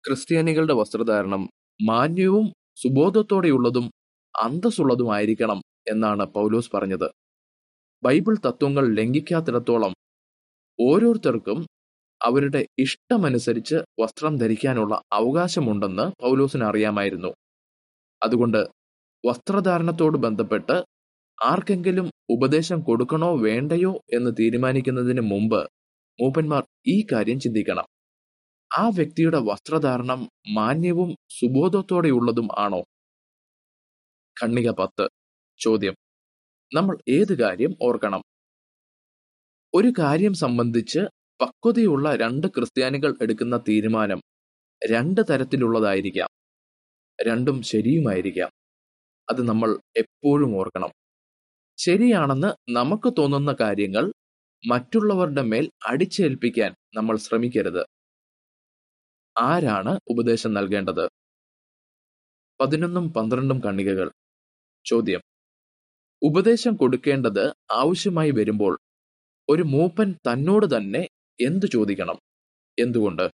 ക്രിസ്ത്യാനികളുടെ 0.03 0.73
വസ്ത്രധാരണം 0.73 1.43
മാന്യവും 1.79 2.45
സുബോധത്തോടെയുള്ളതും 2.81 3.85
അന്തസ്സുള്ളതുമായിരിക്കണം 4.35 5.59
എന്നാണ് 5.87 6.25
പൗലോസ് 6.27 6.69
പറഞ്ഞത്. 6.73 7.07
ബൈബിൾ 8.03 8.35
തത്വങ്ങൾ 8.45 8.93
ലംഘിക്കാത്തിടത്തോളം 8.93 9.93
ഓരോരുത്തർക്കും 10.79 11.59
അവരുടെ 12.21 12.65
ഇഷ്ടമനുസരിച്ച് 12.79 13.77
വസ്ത്രം 14.01 14.35
ധരിക്കാനുള്ള 14.37 15.01
അവകാശമുണ്ടെന്ന് 15.13 16.05
പൗലോസിന് 16.23 16.63
അറിയാമായിരുന്നു. 16.63 17.31
അതുകൊണ്ട് 18.25 18.61
വസ്ത്രധാരണത്തോട് 19.23 20.17
ബന്ധപ്പെട്ട് 20.17 20.75
ആർക്കെങ്കിലും 21.43 22.07
ഉപദേശം 22.29 22.79
കൊടുക്കണോ 22.81 23.37
വേണ്ടയോ 23.37 24.01
എന്ന് 24.13 24.31
തീരുമാനിക്കുന്നതിന് 24.39 25.21
മുമ്പ് 25.21 25.61
മൂപ്പന്മാർ 26.19 26.63
ഈ 26.87 27.07
കാര്യം 27.11 27.39
ചിന്തിക്കണം. 27.39 27.87
ആ 28.71 28.89
വ്യക്തിയുടെ 28.89 29.39
വസ്ത്രധാരണം 29.39 30.21
മാന്യവും 30.53 31.09
സുബോധത്തോടെയുള്ളതും 31.29 32.47
ആണോ? 32.57 32.81
ഖണ്ണിക 34.37 34.71
പത്ത്. 34.71 35.05
ചോദ്യം. 35.59 35.95
നമ്മൾ 36.71 36.97
ഏത് 37.09 37.33
കാര്യം 37.39 37.75
ഓർക്കണം? 37.81 38.21
ഒരു 39.73 39.93
കാര്യം 39.99 40.33
സംബന്ധിച്ച് 40.33 41.01
പക്വതയുള്ള 41.39 42.15
രണ്ട് 42.15 42.47
ക്രിസ്ത്യാനികൾ 42.47 43.15
എടുക്കുന്ന 43.21 43.57
തീരുമാനം 43.69 44.19
രണ്ട് 44.81 45.21
തരത്തിലുള്ളതായിരിക്കാം. 45.29 46.29
രണ്ടും 47.23 47.61
ശരിയുമായിരിക്കാം. 47.61 48.49
അത് 49.29 49.47
നമ്മൾ 49.47 49.79
എപ്പോഴും 49.97 50.57
ഓർക്കണം. 50.57 50.89
ശരിയാണെന്ന് 51.77 52.71
നമുക്ക് 52.71 53.13
തോന്നുന്ന 53.17 53.55
കാര്യങ്ങൾ 53.59 54.13
മറ്റുള്ളവരുടെ 54.67 55.41
മേൽ 55.41 55.71
അടിച്ചേൽപ്പിക്കാൻ 55.87 56.75
നമ്മൾ 56.95 57.17
ശ്രമിക്കരുത്. 57.17 57.85
ആരാണ് 59.41 59.99
ഉപദേശം 60.07 60.53
നൽകേണ്ടത്? 60.53 61.09
പതിനൊന്നും 62.61 63.13
പന്ത്രണ്ടും 63.13 63.59
കണ്ണികകൾ. 63.59 64.11
ചോദ്യം. 64.85 65.21
ഉപദേശം 66.23 66.75
കൊടുക്കേണ്ടത് 66.75 67.53
ആവശ്യമായി 67.71 68.31
വരുമ്പോൾ 68.31 68.77
ഒരു 69.49 69.63
മൂപ്പൻ 69.63 70.11
തന്നോട് 70.11 70.77
തന്നെ 70.77 71.09
എന്തു 71.41 71.65
ചോദിക്കണം? 71.65 72.19
എന്തുകൊണ്ട്? 72.79 73.29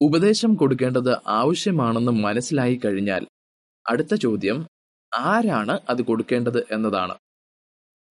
ഉപദേശം 0.00 0.54
കൊടുക്കേണ്ടത് 0.54 1.18
ആവശ്യമാണെന്ന് 1.26 2.12
മനസ്സിലായി 2.12 2.80
കഴിഞ്ഞാൽ 2.84 3.26
അടുത്ത 3.86 4.14
ചോദ്യം 4.14 4.66
ആരാണ് 5.18 5.80
അത് 5.88 6.02
കൊടുക്കേണ്ടത് 6.02 6.66
എന്നതാണ്. 6.72 7.14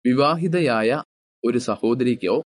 വിവാഹിതയായ 0.06 1.04
ഒരു 1.46 1.58
സഹോദരിക്കോ 1.58 2.44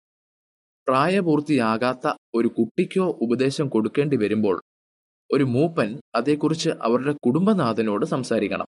പ്രായപൂർത്തിയാകാത്ത 0.87 2.13
ഒരു 2.35 2.47
കുട്ടിക്കോ 2.47 3.19
ഉപദേശം 3.21 3.67
കൊടുക്കേണ്ടി 3.67 4.17
വരുമ്പോൾ 4.17 4.61
ഒരു 5.33 5.43
മൂപ്പൻ 5.43 6.01
അതേക്കുറിച്ച് 6.15 6.69
അവരുടെ 6.69 7.13
കുടുംബനാഥനോട് 7.25 8.05
സംസാരിക്കണം. 8.05 8.65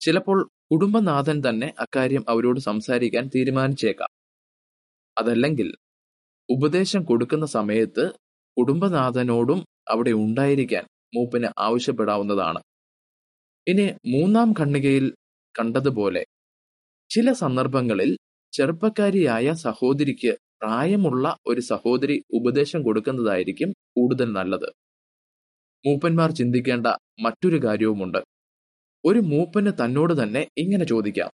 ചിലപ്പോൾ 0.00 0.48
കുടുംബനാഥൻ 0.72 1.42
തന്നെ 1.48 1.74
അക്കാര്യം 1.78 2.24
അവരോട് 2.28 2.60
സംസാരിക്കാൻ 2.60 3.30
തീരുമാനിച്ചേക്കാം. 3.34 4.08
അതല്ലെങ്കിൽ 5.18 5.74
ഉപദേശം 6.50 7.02
കൊടുക്കുന്ന 7.04 7.46
സമയത്ത് 7.46 8.04
കുടുംബനാഥനോടും 8.60 9.66
അവിടെ 9.88 10.10
ഉണ്ടായിരിക്കാൻ 10.10 10.84
മൂപ്പന് 11.16 11.46
ആവശ്യപ്പെടാവുന്നതാണ്. 11.58 12.60
ഇനി 13.66 13.92
മൂന്നാം 14.06 14.54
ഖണ്ഡികയിൽ 14.60 15.14
കണ്ടതുപോലെ 15.58 16.26
ചില 17.10 17.32
സന്ദർഭങ്ങളിൽ 17.32 18.16
ചെറുപ്പക്കാരിയായ 18.52 19.52
സഹോദരിക്ക് 19.52 20.36
പ്രായമുള്ള 20.62 21.36
ഒരു 21.46 21.60
സഹോദരി 21.60 22.22
ഉപദേശം 22.34 22.82
കൊടുക്കുന്നതായിരിക്കും 22.82 23.70
കൂടുതൽ 23.96 24.32
നല്ലത്. 24.32 24.70
മൂപ്പന്മാർ 25.86 26.30
ചിന്തിക്കേണ്ട 26.30 26.86
മറ്റൊരു 27.20 27.64
കാര്യവുമുണ്ട്. 27.64 28.18
ഒരു 29.04 29.18
മൂപ്പന് 29.18 29.72
തന്നോട് 29.84 30.22
തന്നെ 30.22 30.48
ഇങ്ങനെ 30.58 30.84
ചോദിക്കാം. 30.84 31.30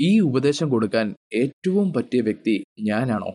ഈ 0.00 0.20
ഉപദേശം 0.20 0.68
കൊടുക്കാൻ 0.70 1.14
ഏറ്റവും 1.34 1.92
പറ്റിയ 1.92 2.20
വ്യക്തി 2.20 2.64
ഞാനാണോ? 2.80 3.32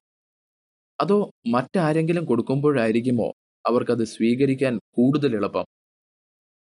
അതോ 1.00 1.32
മറ്റാരെങ്കിലും 1.48 2.26
കൊടുക്കുമ്പോഴായിരിക്കുമോ 2.26 3.34
അവർക്കത് 3.66 4.04
സ്വീകരിക്കാൻ 4.04 4.78
കൂടുതൽ 4.78 5.36
എളുപ്പം? 5.36 5.66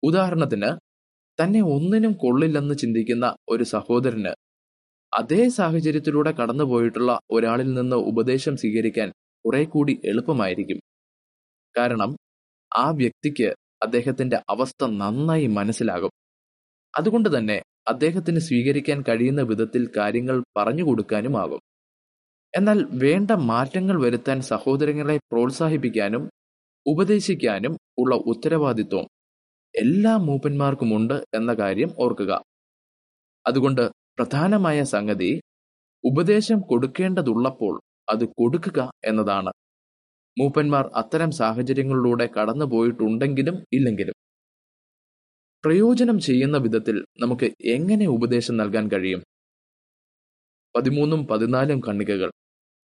ഉദാഹരണത്തിന് 0.03 0.69
തന്നെ 1.39 1.61
ഒന്നിനും 1.61 2.13
കൊള്ളില്ലെന്ന് 2.13 2.75
ചിന്തിക്കുന്ന 2.75 3.35
ഒരു 3.49 3.63
സഹോദരന് 3.63 4.33
അതേ 5.13 5.49
സാഹചര്യത്തിലൂടെ 5.49 6.31
കടന്നുപോയിട്ടുള്ള 6.31 7.19
ഒരാളിൽ 7.31 7.73
നിന്ന് 7.73 7.95
ഉപദേശം 7.95 8.57
സ്വീകരിക്കാൻ 8.57 9.09
കുറെ 9.45 9.63
കൂടി 9.63 10.01
എളുപ്പമായിരിക്കും. 10.05 10.79
കാരണം 11.77 12.11
ആ 12.77 12.89
വ്യക്തിക്ക് 12.91 13.55
അദ്ദേഹത്തിന്റെ 13.83 14.41
അവസ്ഥ 14.49 14.85
നന്നായി 14.85 15.47
മനസ്സിലാകും. 15.47 16.11
അതുകൊണ്ട് 16.93 17.37
തന്നെ 17.37 17.57
അദ്ദേഹത്തിന് 17.87 18.39
സ്വീകരിക്കാൻ 18.39 19.03
കഴിയുന്ന 19.09 19.41
വിധത്തിൽ 19.41 19.89
കാര്യങ്ങൾ 19.97 20.43
പറഞ്ഞു 20.57 20.83
കൊടുക്കാനുമാകും. 20.83 21.61
എന്നാൽ 22.57 22.87
വേണ്ട 22.91 23.31
മാറ്റങ്ങൾ 23.31 24.01
വരുത്താൻ 24.01 24.41
സഹോദരങ്ങളെ 24.41 25.17
പ്രോത്സാഹിപ്പിക്കാനും 25.17 26.29
ഉപദേശിക്കാനും 26.87 27.77
ഉള്ള 27.97 28.15
ഉത്തരവാദിത്വം 28.15 29.07
എല്ലാ 29.75 30.17
മൂപ്പന്മാർക്കുമുണ്ട് 30.17 31.13
എന്ന 31.13 31.53
കാര്യം 31.53 31.89
ഓർക്കുക. 31.99 32.41
അതുകൊണ്ട് 33.47 33.89
പ്രധാനമായ 34.17 34.83
സംഗതി 34.83 35.41
ഉപദേശം 36.05 36.59
കൊടുക്കേണ്ടതുള്ളപ്പോൾ 36.59 37.81
അത് 38.09 38.25
കൊടുക്കുക 38.25 38.91
എന്നതാണ്. 39.05 39.51
മൂപ്പന്മാർ 40.39 40.91
അത്തരം 40.95 41.31
സാഹചര്യങ്ങളിലൂടെ 41.31 42.25
കടന്നു 42.25 42.65
പോയിട്ടുണ്ടെങ്കിലും 42.65 43.65
ഇല്ലെങ്കിലും. 43.73 44.13
പ്രയോജനം 45.65 46.19
ചെയ്യുന്ന 46.19 46.57
വിധത്തിൽ 46.57 47.05
നമുക്ക് 47.21 47.45
എങ്ങനെ 47.65 48.07
ഉപദേശം 48.07 48.57
നൽകാൻ 48.57 48.87
കഴിയും? 48.87 49.23
പതിമൂന്നും 50.75 51.27
പതിനാലും 51.27 51.79
കണ്ണികകൾ. 51.79 52.31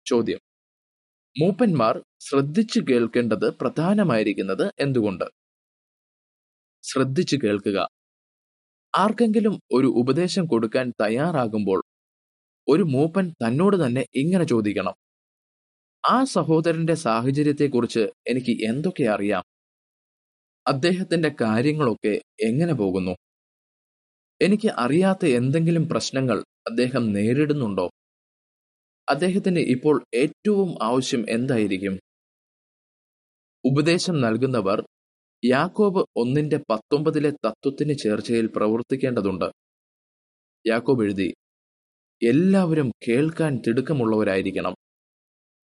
ചോദ്യം. 0.07 0.41
മൂപ്പന്മാർ 1.37 1.95
ശ്രദ്ധിച്ചു 2.21 2.81
കേൾക്കേണ്ടത് 2.81 3.55
പ്രധാനമായിരിക്കുന്നത് 3.55 4.73
എന്തുകൊണ്ട്? 4.79 5.25
ശ്രദ്ധിച്ചു 6.85 7.37
കേൾക്കുക. 7.37 7.89
ആർക്കെങ്കിലും 8.95 9.61
ഒരു 9.73 9.87
ഉപദേശം 9.87 10.47
കൊടുക്കാൻ 10.47 10.93
തയ്യാറാകുമ്പോൾ 11.01 11.83
ഒരു 12.69 12.83
മൂപ്പൻ 12.83 13.31
തന്നോട് 13.31 13.87
തന്നെ 13.87 14.07
ഇങ്ങനെ 14.15 14.45
ചോദിക്കണം. 14.45 14.95
ആ 16.05 16.25
സഹോദരന്റെ 16.25 16.95
സാഹചര്യത്തെക്കുറിച്ച് 16.95 18.09
എനിക്ക് 18.29 18.65
എന്തൊക്കെ 18.69 19.05
അറിയാം? 19.05 19.43
അദ്ദേഹത്തിന്റെ 20.67 21.31
കാര്യങ്ങളൊക്കെ 21.41 22.21
എങ്ങനെ 22.41 22.73
പോകുന്നു? 22.73 23.15
എനിക്ക് 24.41 24.69
അറിയാത്ത 24.77 25.27
എന്തെങ്കിലും 25.27 25.89
പ്രശ്നങ്ങൾ 25.89 26.39
അദ്ദേഹം 26.67 27.13
നേരിടുന്നുണ്ടോ? 27.13 27.91
അദ്ദേഹത്തിന് 29.11 29.59
ഇപ്പോൾ 29.59 30.05
ഏറ്റവും 30.15 30.79
ആവശ്യം 30.83 31.27
എന്തായിരിക്കും? 31.29 32.01
ഉപദേശം 33.65 34.21
നൽകുന്നവർ 34.21 34.89
യാക്കോബ് 35.45 36.05
ഒന്നിന്റെ 36.17 36.61
പത്തൊമ്പതിലെ 36.71 37.31
തത്വത്തിന് 37.31 37.99
ചേർച്ചയിൽ 37.99 38.47
പ്രവർത്തിക്കേണ്ടതുണ്ട്. 38.47 39.45
യാക്കോബ് 40.67 41.03
എഴുതി 41.03 41.35
എല്ലാവരും 42.23 42.93
കേൾക്കാൻ 43.09 43.63
തിടുക്കമുള്ളവരായിരിക്കണം. 43.67 44.75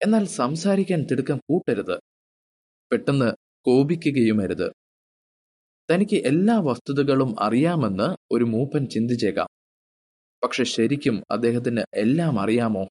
എന്നാൽ 0.05 0.25
സംസാരിക്കാൻ 0.25 1.03
തിടുക്കം 1.03 1.37
കൂട്ടരുത്. 1.37 1.99
പെട്ടെന്ന് 2.91 3.31
കോപിക്കുകയുമരുത്. 3.65 4.71
തനിക്ക് 5.91 6.27
എല്ലാ 6.27 6.59
വസ്തുതകളും 6.59 7.35
അറിയാമെന്ന് 7.39 8.15
ഒരു 8.31 8.43
മൂപ്പൻ 8.43 8.89
ചിന്തിച്ചേക്കാം. 8.89 9.47
പക്ഷെ 10.43 10.63
ശരിക്കും 10.63 11.23
അദ്ദേഹത്തിന് 11.31 11.81
എല്ലാം 11.93 12.39
അറിയാമോ? 12.39 12.87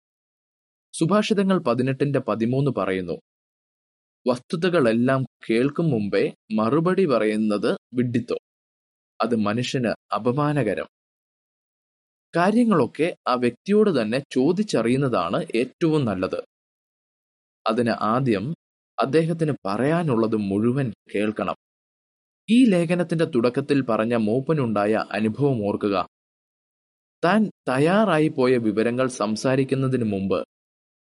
സുഭാഷിതങ്ങൾ 0.99 1.59
പതിനെട്ടിന്റെ 1.59 2.19
പതിമൂന്ന് 2.19 2.71
പറയുന്നു 2.79 3.17
വസ്തുതകളെല്ലാം 4.31 5.25
കേൾക്കും 5.51 5.91
മുമ്പേ 5.91 6.35
മറുപടി 6.55 7.07
പറയുന്നത് 7.07 7.77
വിഡ്ഢിത്തം 7.95 8.39
അത് 9.21 9.37
മനുഷ്യന് 9.37 10.15
അപമാനകരം. 10.15 10.89
കാര്യങ്ങളൊക്കെ 12.37 13.17
ആ 13.29 13.35
വ്യക്തിയോട് 13.35 14.03
തന്നെ 14.03 14.23
ചോദിച്ചറിയുന്നതാണ് 14.33 15.47
ഏറ്റവും 15.55 16.05
നല്ലത്. 16.05 16.43
അതിന് 17.67 17.91
ആദ്യം 17.91 18.55
അദ്ദേഹത്തിന് 18.99 19.53
പറയാനുള്ളത് 19.67 20.37
മുഴുവൻ 20.37 20.93
കേൾക്കണം. 21.15 21.57
ഈ 22.51 22.71
ലേഖനത്തിന്റെ 22.71 23.25
തുടക്കത്തിൽ 23.25 23.83
പറഞ്ഞ 23.83 24.15
മൂപ്പനുണ്ടായ 24.15 25.05
അനുഭവം 25.13 25.67
ഓർക്കുക. 25.67 26.07
താൻ 27.25 27.51
തയ്യാറായി 27.69 28.29
പോയ 28.29 28.57
വിവരങ്ങൾ 28.57 29.07
സംസാരിക്കുന്നതിന് 29.09 30.05
മുമ്പ് 30.05 30.56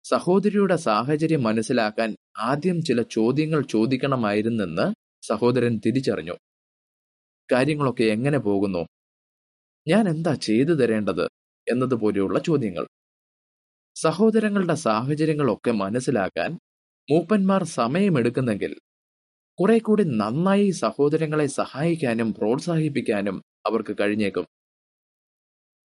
സഹോദരിയുടെ 0.05 0.77
സാഹചര്യം 0.77 1.43
മനസ്സിലാക്കാൻ 1.43 2.17
ആദ്യം 2.39 2.83
ചില 2.83 3.03
ചോദ്യങ്ങൾ 3.03 3.63
ചോദിക്കണമായിരുന്നെന്ന് 3.63 4.95
സഹോദരൻ 5.27 5.81
തിരിച്ചറിഞ്ഞു. 5.87 6.33
കാര്യങ്ങളൊക്കെ 7.53 8.05
എങ്ങനെ 8.05 8.39
പോകുന്നു? 8.39 8.87
ഞാൻ 9.89 10.09
എന്താ 10.09 10.35
ചെയ്തു 10.35 10.73
തരേണ്ടത്? 10.73 11.25
എന്നതുപോലെയുള്ള 11.69 12.39
ചോദ്യങ്ങൾ. 12.39 12.87
സഹോദരങ്ങളുടെ 13.95 14.75
സാഹചര്യങ്ങളൊക്കെ 14.75 15.71
മനസ്സിലാക്കാൻ 15.71 16.59
മൂപ്പന്മാർ 17.11 17.65
സമയമെടുക്കുന്നെങ്കിൽ 17.65 18.79
കുറെ 19.61 19.79
കൂടി 19.79 20.05
നന്നായി 20.05 20.71
സഹോദരങ്ങളെ 20.71 21.47
സഹായിക്കാനും 21.47 22.35
പ്രോത്സാഹിപ്പിക്കാനും 22.35 23.43
അവർക്ക് 23.67 23.97
കഴിഞ്ഞേക്കും. 24.01 24.47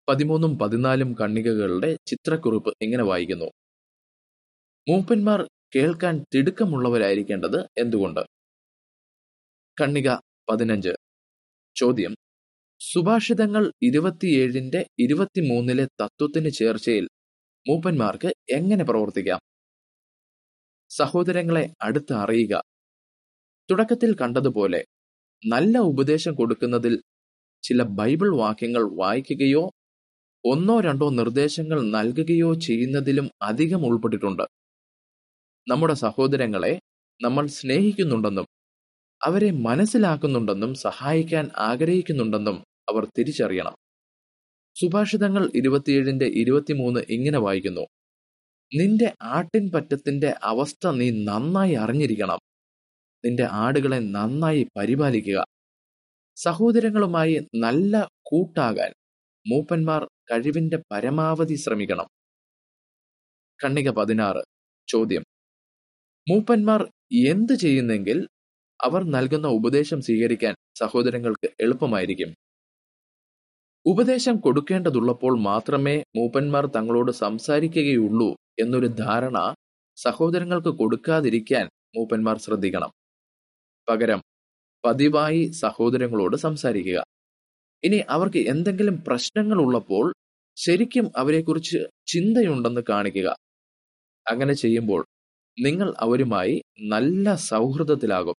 പതിമൂന്നും 0.10 0.58
പതിനാലും 0.58 1.14
കണ്ണികകളുടെ 1.14 1.98
ചിത്രക്കുറിപ്പ് 2.08 2.74
ഇങ്ങനെ 2.82 3.04
വായിക്കുന്നു. 3.04 3.46
മൂപ്പന്മാർ 4.88 5.40
കേൾക്കാൻ 5.76 6.26
തിടുക്കമുള്ളവരായിരിക്കേണ്ടത് 6.34 7.66
എന്തുകൊണ്ട്? 7.78 8.22
കണ്ണിക 9.78 10.10
പതിനഞ്ച്. 10.50 10.94
ചോദ്യം. 11.76 12.14
സുഭാഷിതങ്ങൾ 12.82 13.72
ഇരുപത്തിയേഴിന്റെ 13.84 14.86
ഇരുപത്തിമൂന്നിലെ 15.00 15.86
തത്വത്തിന് 16.02 16.50
ചേർച്ചയിൽ 16.50 17.06
മൂപ്പന്മാർക്ക് 17.66 18.30
എങ്ങനെ 18.50 18.84
പ്രവർത്തിക്കാം? 18.84 19.40
സഹോദരങ്ങളെ 20.92 21.74
അടുത്ത് 21.82 22.14
അറിയുക. 22.14 22.62
തുടക്കത്തിൽ 23.70 24.16
കണ്ടതുപോലെ 24.16 24.82
നല്ല 25.44 25.78
ഉപദേശം 25.78 26.34
കൊടുക്കുന്നതിൽ 26.36 26.94
ചില 27.64 27.84
ബൈബിൾ 27.84 28.38
വാക്യങ്ങൾ 28.38 28.84
വായിക്കുകയോ 28.98 29.64
ഒന്നോ 30.46 30.80
രണ്ടോ 30.80 31.10
നിർദ്ദേശങ്ങൾ 31.10 31.82
നൽകുകയോ 31.82 32.54
ചെയ്യുന്നതിലും 32.54 33.32
അധികം 33.42 33.86
ഉൾപ്പെട്ടിട്ടുണ്ട്. 33.86 34.46
നമ്മുടെ 35.70 35.94
സഹോദരങ്ങളെ 35.94 36.80
നമ്മൾ 37.24 37.48
സ്നേഹിക്കുന്നുണ്ടെന്നും 37.48 38.46
അവരെ 39.26 39.52
മനസ്സിലാക്കുന്നുണ്ടെന്നും 39.52 40.74
സഹായിക്കാൻ 40.74 41.52
ആഗ്രഹിക്കുന്നുണ്ടെന്നും 41.58 42.64
അവർ 42.90 43.06
തിരിച്ചറിയണം. 43.06 43.76
സുഭാഷിതങ്ങൾ 44.76 45.52
ഇരുപത്തിയേഴിന്റെ 45.56 46.26
ഇരുപത്തിമൂന്ന് 46.26 47.00
ഇങ്ങനെ 47.10 47.40
വായിക്കുന്നു. 47.40 47.82
നിന്റെ 48.76 49.14
ആട്ടിൻ 49.22 49.72
പറ്റത്തിന്റെ 49.72 50.34
അവസ്ഥ 50.44 50.88
നീ 50.88 51.26
നന്നായി 51.26 51.74
അറിഞ്ഞിരിക്കണം. 51.74 52.40
നിന്റെ 53.26 53.48
ആടുകളെ 53.52 54.00
നന്നായി 54.00 54.68
പരിപാലിക്കുക. 54.78 55.46
സഹോദരങ്ങളുമായി 56.36 57.48
നല്ല 57.56 58.10
കൂട്ടാകാൻ 58.24 58.92
മൂപ്പന്മാർ 59.48 60.06
കഴിവിന്റെ 60.06 60.78
പരമാവധി 60.92 61.56
ശ്രമിക്കണം. 61.56 62.08
കണ്ണിക 63.66 63.90
പതിനാറ്. 63.90 64.44
ചോദ്യം. 64.88 65.27
മൂപ്പന്മാർ 66.30 66.82
എന്തു 67.14 67.54
ചെയ്യുന്നെങ്കിൽ 67.54 68.28
അവർ 68.84 69.04
നൽകുന്ന 69.04 69.48
ഉപദേശം 69.48 70.02
സ്വീകരിക്കാൻ 70.02 70.56
സഹോദരങ്ങൾക്ക് 70.76 71.48
എളുപ്പമായിരിക്കും. 71.62 72.36
ഉപദേശം 73.86 74.38
കൊടുക്കേണ്ടതുള്ളപ്പോൾ 74.38 75.40
മാത്രമേ 75.40 76.04
മൂപ്പന്മാർ 76.16 76.66
തങ്ങളോട് 76.66 77.12
സംസാരിക്കുകയുള്ളൂ 77.12 78.36
എന്നൊരു 78.60 78.88
ധാരണ 78.88 79.56
സഹോദരങ്ങൾക്ക് 79.98 80.68
കൊടുക്കാതിരിക്കാൻ 80.68 81.66
മൂപ്പന്മാർ 81.98 82.38
ശ്രദ്ധിക്കണം. 82.38 82.92
പകരം 83.90 84.22
പതിവായി 84.86 85.52
സഹോദരങ്ങളോട് 85.52 86.38
സംസാരിക്കുക. 86.38 87.04
ഇനി 87.84 87.96
അവർക്ക് 88.10 88.38
എന്തെങ്കിലും 88.38 89.04
പ്രശ്നങ്ങൾ 89.08 89.58
ഉള്ളപ്പോൾ 89.62 90.14
ശരിക്കും 90.58 91.12
അവരെക്കുറിച്ച് 91.18 91.78
ചിന്തയുണ്ടെന്ന് 92.08 92.82
കാണിക്കുക. 92.90 93.36
അങ്ങനെ 94.26 94.54
ചെയ്യുമ്പോൾ 94.54 95.06
നിങ്ങൾ 95.60 95.94
അവരുമായി 96.00 96.64
നല്ല 96.82 97.36
സൗഹൃദത്തിലാകും. 97.36 98.36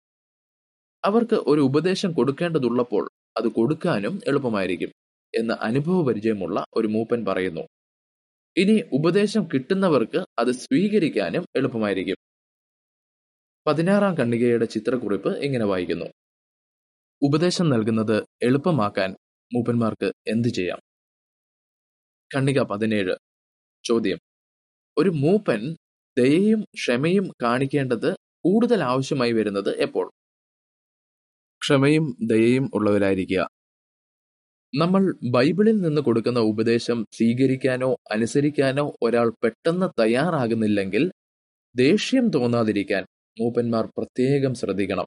അവർക്ക് 1.05 1.35
ഒരു 1.35 1.61
ഉപദേശം 1.61 2.11
കൊടുക്കേണ്ടതുള്ളപ്പോൾ 2.11 3.09
അത് 3.37 3.47
കൊടുക്കാനും 3.47 4.19
എളുപ്പമായിരിക്കും 4.27 4.91
എന്ന് 5.33 5.53
അനുഭവപരിചയമുള്ള 5.53 6.65
ഒരു 6.73 6.87
മൂപ്പൻ 6.87 7.25
പറയുന്നു. 7.25 7.61
ഇനി 8.57 8.83
ഉപദേശം 8.93 9.47
കിട്ടുന്നവർക്ക് 9.53 10.25
അത് 10.39 10.51
സ്വീകരിക്കാനും 10.51 11.45
എളുപ്പമായിരിക്കും. 11.55 12.17
പതിനാറാം 13.67 14.17
കണ്ണികയുടെ 14.17 14.65
ചിത്രക്കുറിപ്പ് 14.65 15.37
ഇങ്ങനെ 15.37 15.65
വായിക്കുന്നു. 15.65 16.05
ഉപദേശം 17.21 17.69
നൽകുന്നത് 17.69 18.23
എളുപ്പമാക്കാൻ 18.41 19.15
മൂപ്പന്മാർക്ക് 19.53 20.11
എന്തു 20.27 20.47
ചെയ്യാം? 20.47 20.79
കണ്ണിക 22.35 22.61
പതിനേഴ്. 22.61 23.15
ചോദ്യം. 23.83 24.19
ഒരു 24.97 25.09
മൂപ്പൻ 25.09 25.75
ദയയും 26.17 26.61
ക്ഷമയും 26.61 27.31
കാണിക്കേണ്ടത് 27.43 28.13
കൂടുതൽ 28.45 28.83
ആവശ്യമായി 28.83 29.31
വരുന്നത് 29.31 29.77
എപ്പോൾ? 29.77 30.11
ക്ഷമയും 31.61 32.17
ദയയും 32.21 32.71
ഉള്ളവരായിരിക്കുക. 32.73 33.47
നമ്മൾ 34.79 35.13
ബൈബിളിൽ 35.31 35.77
നിന്ന് 35.81 36.01
കൊടുക്കുന്ന 36.01 36.39
ഉപദേശം 36.39 37.05
സ്വീകരിക്കാനോ 37.13 37.95
അനുസരിക്കാനോ 38.11 38.95
ഒരാൾ 39.01 39.29
പെട്ടെന്ന് 39.43 40.01
തയ്യാറാകുന്നില്ലെങ്കിൽ 40.01 41.11
ദേഷ്യം 41.75 42.27
തോന്നാതിരിക്കാൻ 42.29 43.03
മൂപ്പന്മാർ 43.41 43.85
പ്രത്യേകം 43.85 44.53
ശ്രദ്ധിക്കണം. 44.53 45.05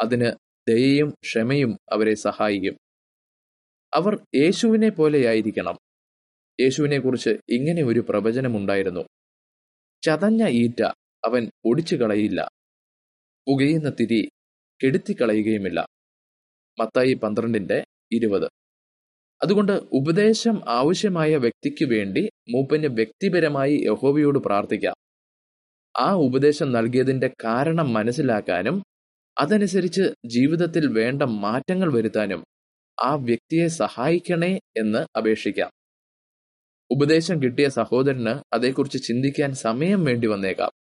അതിന് 0.00 0.32
ദയയും 0.68 1.10
ക്ഷമയും 1.10 1.78
അവരെ 1.92 2.14
സഹായിക്കും. 2.14 2.76
അവർ 3.94 4.14
യേശുവിനെ 4.34 4.88
പോലെയായിരിക്കണം 4.88 5.76
യേശുവിനെ 6.60 6.98
കുറിച്ച് 6.98 7.30
ഇങ്ങനെ 7.48 7.82
ഒരു 7.82 8.00
പ്രവചനമുണ്ടായിരുന്നു. 8.08 9.04
ചതഞ്ഞ 10.04 10.48
ഈറ്റ 10.48 10.82
അവൻ 11.24 11.50
ഒടിച്ചു 11.64 11.96
കളയില്ല 11.96 12.48
പുകയുന്ന 13.48 13.90
തിരി 13.90 14.28
കെടുത്തിക്കളയുകയുമില്ല. 14.84 15.86
മത്തായി 16.80 17.14
പന്ത്രണ്ടിന്റെ 17.14 17.84
ഇരുപത്. 18.12 18.48
അതുകൊണ്ട് 19.42 19.72
ഉപദേശം 19.72 20.70
ആവശ്യമായ 20.70 21.36
വ്യക്തിക്ക് 21.36 21.84
വേണ്ടി 21.84 22.30
മൂപ്പന് 22.54 22.86
വ്യക്തിപരമായി 22.86 23.74
യഹോവയോട് 23.76 24.38
പ്രാർത്ഥിക്കാം. 24.38 24.94
ആ 25.98 26.12
ഉപദേശം 26.14 26.72
നൽകിയതിന്റെ 26.72 27.30
കാരണം 27.44 27.92
മനസ്സിലാക്കാനും 27.92 28.82
അതനുസരിച്ച് 29.40 30.02
ജീവിതത്തിൽ 30.26 30.92
വേണ്ട 30.92 31.22
മാറ്റങ്ങൾ 31.22 31.92
വരുത്താനും 31.92 32.44
ആ 33.02 33.14
വ്യക്തിയെ 33.14 33.66
സഹായിക്കണേ 33.66 34.60
എന്ന് 34.76 35.18
അപേക്ഷിക്കാം. 35.18 35.70
ഉപദേശം 36.90 37.42
കിട്ടിയ 37.42 37.68
സഹോദരന് 37.68 38.54
അതേക്കുറിച്ച് 38.54 38.98
ചിന്തിക്കാൻ 38.98 39.54
സമയം 39.54 40.04
വേണ്ടി 40.04 40.26
വന്നേക്കാം. 40.26 40.72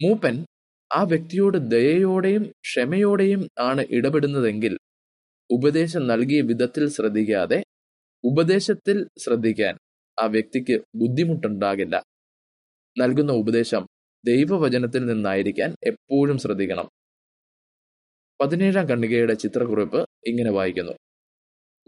മൂപ്പൻ 0.00 0.46
ആ 0.90 1.02
വ്യക്തിയോട് 1.02 1.58
ദയയോടെയും 1.70 2.42
ക്ഷമയോടെയും 2.64 3.48
ആണ് 3.60 3.86
ഇടപെടുന്നതെങ്കിൽ 3.90 4.74
ഉപദേശം 5.50 6.06
നൽകിയ 6.06 6.40
വിധത്തിൽ 6.40 6.88
ശ്രദ്ധിക്കാതെ 6.88 7.58
ഉപദേശത്തിൽ 8.24 9.06
ശ്രദ്ധിക്കാൻ 9.18 9.74
ആ 10.18 10.26
വ്യക്തിക്ക് 10.26 10.82
ബുദ്ധിമുട്ടുണ്ടാകില്ല. 10.96 11.94
നൽകുന്ന 12.96 13.32
ഉപദേശം 13.32 13.82
ദൈവവചനത്തിൽ 14.24 15.06
നിന്നായിരിക്കാൻ 15.06 15.74
എപ്പോഴും 15.86 16.38
ശ്രദ്ധിക്കണം. 16.38 16.86
പതിനേഴാം 18.40 18.88
കണ്ണികയുടെ 18.88 19.34
ചിത്രക്കുറിപ്പ് 19.34 20.00
ഇങ്ങനെ 20.26 20.50
വായിക്കുന്നു. 20.50 20.94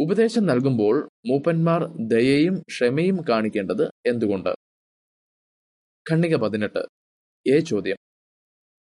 ഉപദേശം 0.00 0.46
നൽകുമ്പോൾ 0.46 1.10
മൂപ്പന്മാർ 1.26 2.08
ദയയും 2.08 2.62
ക്ഷമയും 2.68 3.18
കാണിക്കേണ്ടത് 3.28 3.84
എന്തുകൊണ്ട്? 4.06 4.50
ഖണ്ണിക 6.10 6.36
പതിനെട്ട്. 6.36 6.82
ഏ 7.50 7.60
ചോദ്യം. 7.60 7.96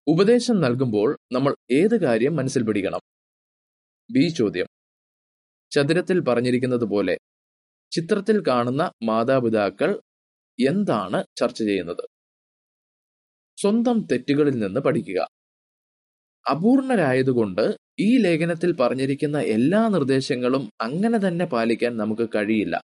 ഉപദേശം 0.08 0.62
നൽകുമ്പോൾ 0.62 1.18
നമ്മൾ 1.34 1.56
ഏത് 1.72 2.02
കാര്യം 2.02 2.36
മനസ്സിൽ 2.36 2.64
പിടിക്കണം? 2.64 3.00
ബി 4.12 4.30
ചോദ്യം. 4.30 4.68
ചതുരത്തിൽ 5.72 6.20
പറഞ്ഞിരിക്കുന്നത് 6.20 6.86
പോലെ 6.86 7.18
ചിത്രത്തിൽ 7.92 8.44
കാണുന്ന 8.48 8.92
മാതാപിതാക്കൾ 9.04 10.02
എന്താണ് 10.68 11.24
ചർച്ച 11.40 11.64
ചെയ്യുന്നത്? 11.64 12.06
സ്വന്തം 13.62 14.08
തെറ്റുകളിൽ 14.12 14.60
നിന്ന് 14.60 14.80
പഠിക്കുക. 14.80 15.41
അപൂർണരായതുകൊണ്ട് 16.50 17.76
ഈ 18.00 18.18
ലേഖനത്തിൽ 18.18 18.72
പറഞ്ഞിരിക്കുന്ന 18.76 19.40
എല്ലാ 19.40 19.88
നിർദ്ദേശങ്ങളും 19.88 20.70
അങ്ങനെ 20.82 21.18
തന്നെ 21.18 21.46
പാലിക്കാൻ 21.46 21.98
നമുക്ക് 21.98 22.30
കഴിയില്ല. 22.36 22.82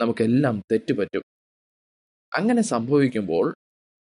നമുക്കെല്ലാം 0.00 0.62
തെറ്റുപറ്റും. 0.72 1.22
അങ്ങനെ 2.36 2.62
സംഭവിക്കുമ്പോൾ 2.62 3.54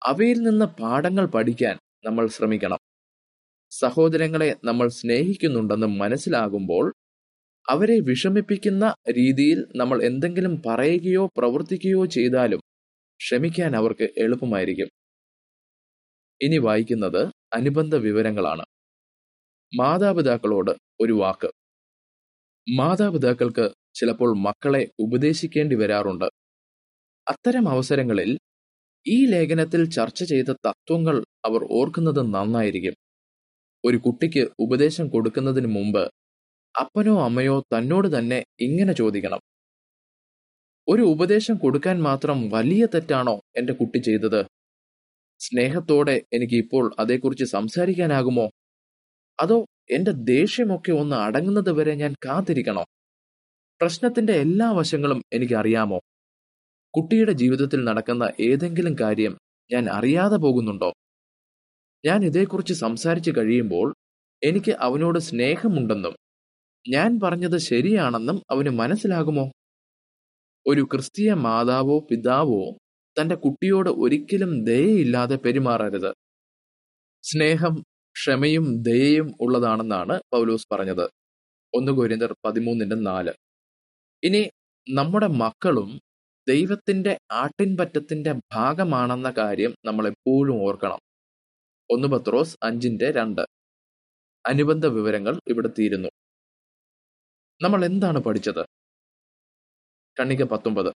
അവയിൽ 0.05 0.37
നിന്ന് 0.37 0.65
പാഠങ്ങൾ 0.65 1.25
പഠിക്കാൻ 1.25 1.77
നമ്മൾ 2.05 2.27
ശ്രമിക്കണം. 2.27 2.77
സഹോദരങ്ങളെ 3.71 4.55
നമ്മൾ 4.63 4.87
സ്നേഹിക്കുന്നുണ്ടെന്ന് 4.89 5.87
മനസ്സിലാകുമ്പോൾ 5.87 6.93
അവരെ 7.69 7.99
വിഷമിപ്പിക്കുന്ന 7.99 8.93
രീതിയിൽ 9.11 9.65
നമ്മൾ 9.75 10.03
എന്തെങ്കിലും 10.03 10.61
പറയുകയോ 10.65 11.29
പ്രവർത്തിക്കുകയോ 11.37 12.05
ചെയ്താലും 12.05 12.61
ക്ഷമിക്കാൻ 13.19 13.75
അവർക്ക് 13.75 14.09
എളുപ്പമായിരിക്കും. 14.17 14.89
ഇനി 16.41 16.57
വായിക്കുന്നത് 16.57 17.21
അനുബന്ധ 17.53 17.95
വിവരങ്ങളാണ്. 18.07 18.65
മാതാപിതാക്കളോട് 19.73 20.71
ഒരു 21.01 21.13
വാക്ക്. 21.13 21.49
മാതാപിതാക്കൾക്ക് 22.67 23.65
ചിലപ്പോൾ 23.93 24.37
മക്കളെ 24.37 24.81
ഉപദേശിക്കേണ്ടി 24.99 25.75
വരാറുണ്ട്. 25.75 26.27
അത്തരം 27.27 27.69
അവസരങ്ങളിൽ 27.69 28.31
ഈ 29.05 29.25
ലേഖനത്തിൽ 29.25 29.89
ചർച്ച 29.89 30.23
ചെയ്ത 30.23 30.51
തത്വങ്ങൾ 30.67 31.17
അവർ 31.45 31.61
ഓർക്കുന്നത് 31.71 32.21
നന്നായിരിക്കും. 32.35 32.95
ഒരു 33.83 33.97
കുട്ടിക്ക് 33.97 34.43
ഉപദേശം 34.59 35.07
കൊടുക്കുന്നതിന് 35.09 35.67
മുമ്പ് 35.67 36.03
അപ്പനോ 36.75 37.21
അമ്മയോ 37.21 37.55
തന്നോട് 37.73 38.17
തന്നെ 38.17 38.39
ഇങ്ങനെ 38.61 38.93
ചോദിക്കണം. 38.93 39.41
ഒരു 40.87 41.01
ഉപദേശം 41.03 41.55
കൊടുക്കാൻ 41.57 42.01
മാത്രം 42.01 42.49
വലിയ 42.49 42.85
തെറ്റാണോ 42.85 43.35
എന്റെ 43.57 43.73
കുട്ടി 43.73 43.99
ചെയ്തത്? 43.99 44.41
സ്നേഹത്തോടെ 45.39 46.21
എനിക്ക് 46.33 46.53
ഇപ്പോൾ 46.53 46.95
അതേക്കുറിച്ച് 46.99 47.43
സംസാരിക്കാനാകുമോ? 47.43 48.49
അതോ 49.39 49.65
എന്റെ 49.91 50.11
ദേഷ്യമൊക്കെ 50.11 50.91
ഒന്ന് 50.91 51.15
അടങ്ങുന്നത് 51.15 51.71
വരെ 51.71 51.95
ഞാൻ 51.95 52.15
കാത്തിരിക്കണോ? 52.25 52.83
പ്രശ്നത്തിന്റെ 53.81 54.33
എല്ലാ 54.33 54.71
വശങ്ങളും 54.71 55.23
എനിക്ക് 55.33 55.53
അറിയാമോ 55.53 55.99
കുട്ടിയുടെ 56.93 57.31
ജീവിതത്തിൽ 57.31 57.83
നടക്കുന്ന 57.83 58.31
ഏതെങ്കിലും 58.39 58.95
കാര്യം 59.01 59.33
ഞാൻ 59.71 59.89
അറിയാതെ 59.89 60.35
പോകുന്നുണ്ടോ? 60.35 60.89
ഞാൻ 62.05 62.25
ഇതേക്കുറിച്ച് 62.25 62.73
സംസാരിച്ചു 62.73 63.31
കഴിയുമ്പോൾ 63.37 63.87
എനിക്ക് 64.43 64.71
അവനോട് 64.71 65.19
സ്നേഹമുണ്ടെന്നും 65.19 66.15
ഞാൻ 66.85 67.19
പറഞ്ഞത് 67.23 67.57
ശരിയാണെന്നും 67.57 68.41
അവന് 68.51 68.69
മനസ്സിലാകുമോ? 68.69 69.45
ഒരു 70.67 70.87
ക്രിസ്തീയ 70.93 71.33
മാതാവോ 71.33 72.07
പിതാവോ 72.11 72.61
തന്റെ 73.21 73.35
കുട്ടിയോട് 73.35 73.89
ഒരിക്കലും 73.89 74.63
ദയയില്ലാതെ 74.63 75.35
പെരുമാറരുത്. 75.35 76.13
സ്നേഹം 77.23 77.83
ക്ഷമയും 78.15 78.83
ദയയും 78.83 79.31
ഉള്ളതാണെന്നാണ് 79.41 80.21
പൗലോസ് 80.33 80.67
പറഞ്ഞത്. 80.71 81.09
ഒന്ന് 81.75 81.91
കൊരിന്തർ 81.91 82.35
പതിമൂന്നിന്റെ 82.45 82.95
നാല്. 82.95 83.33
ഇനി 84.23 84.49
നമ്മുടെ 84.93 85.27
മക്കളും 85.27 86.01
ദൈവത്തിന്റെ 86.49 87.19
ആട്ടിൻപറ്റത്തിന്റെ 87.31 88.33
ഭാഗമാണെന്ന 88.53 89.33
കാര്യം 89.37 89.75
നമ്മൾ 89.85 90.07
എപ്പോഴും 90.07 90.63
ഓർക്കണം. 90.63 90.99
ഒന്ന് 91.91 92.07
പത്രോസ് 92.07 92.57
അഞ്ചിന്റെ 92.63 93.11
രണ്ട്. 93.11 93.41
അനുബന്ധ 94.47 94.85
വിവരങ്ങൾ 94.85 95.39
ഇവിടെ 95.47 95.69
തീരുന്നു. 95.79 96.09
നമ്മൾ 97.61 97.85
എന്താണ് 97.85 98.19
പഠിച്ചത്? 98.19 98.65
കണ്ണിക 100.19 100.43
പത്തൊമ്പത്. 100.43 100.93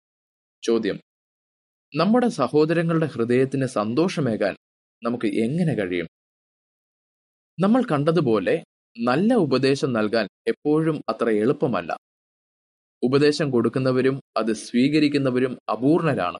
ചോദ്യം. 0.63 0.99
നമ്മുടെ 1.95 2.27
സഹോദരങ്ങളുടെ 2.27 3.05
ഹൃദയത്തിന് 3.05 3.65
സന്തോഷമേകാൻ 3.65 4.55
നമുക്ക് 5.03 5.25
എങ്ങനെ 5.25 5.73
കഴിയും? 5.73 6.07
നമ്മൾ 7.59 7.83
കണ്ടതുപോലെ 7.91 8.63
നല്ല 9.05 9.33
ഉപദേശം 9.33 9.93
നൽകാൻ 9.93 10.27
എപ്പോഴും 10.47 11.01
അത്ര 11.09 11.29
എളുപ്പമല്ല. 11.29 11.97
ഉപദേശം 13.03 13.51
കൊടുക്കുന്നവരും 13.51 14.21
അത് 14.37 14.53
സ്വീകരിക്കുന്നവരും 14.53 15.57
അപൂർണരാണ്. 15.71 16.39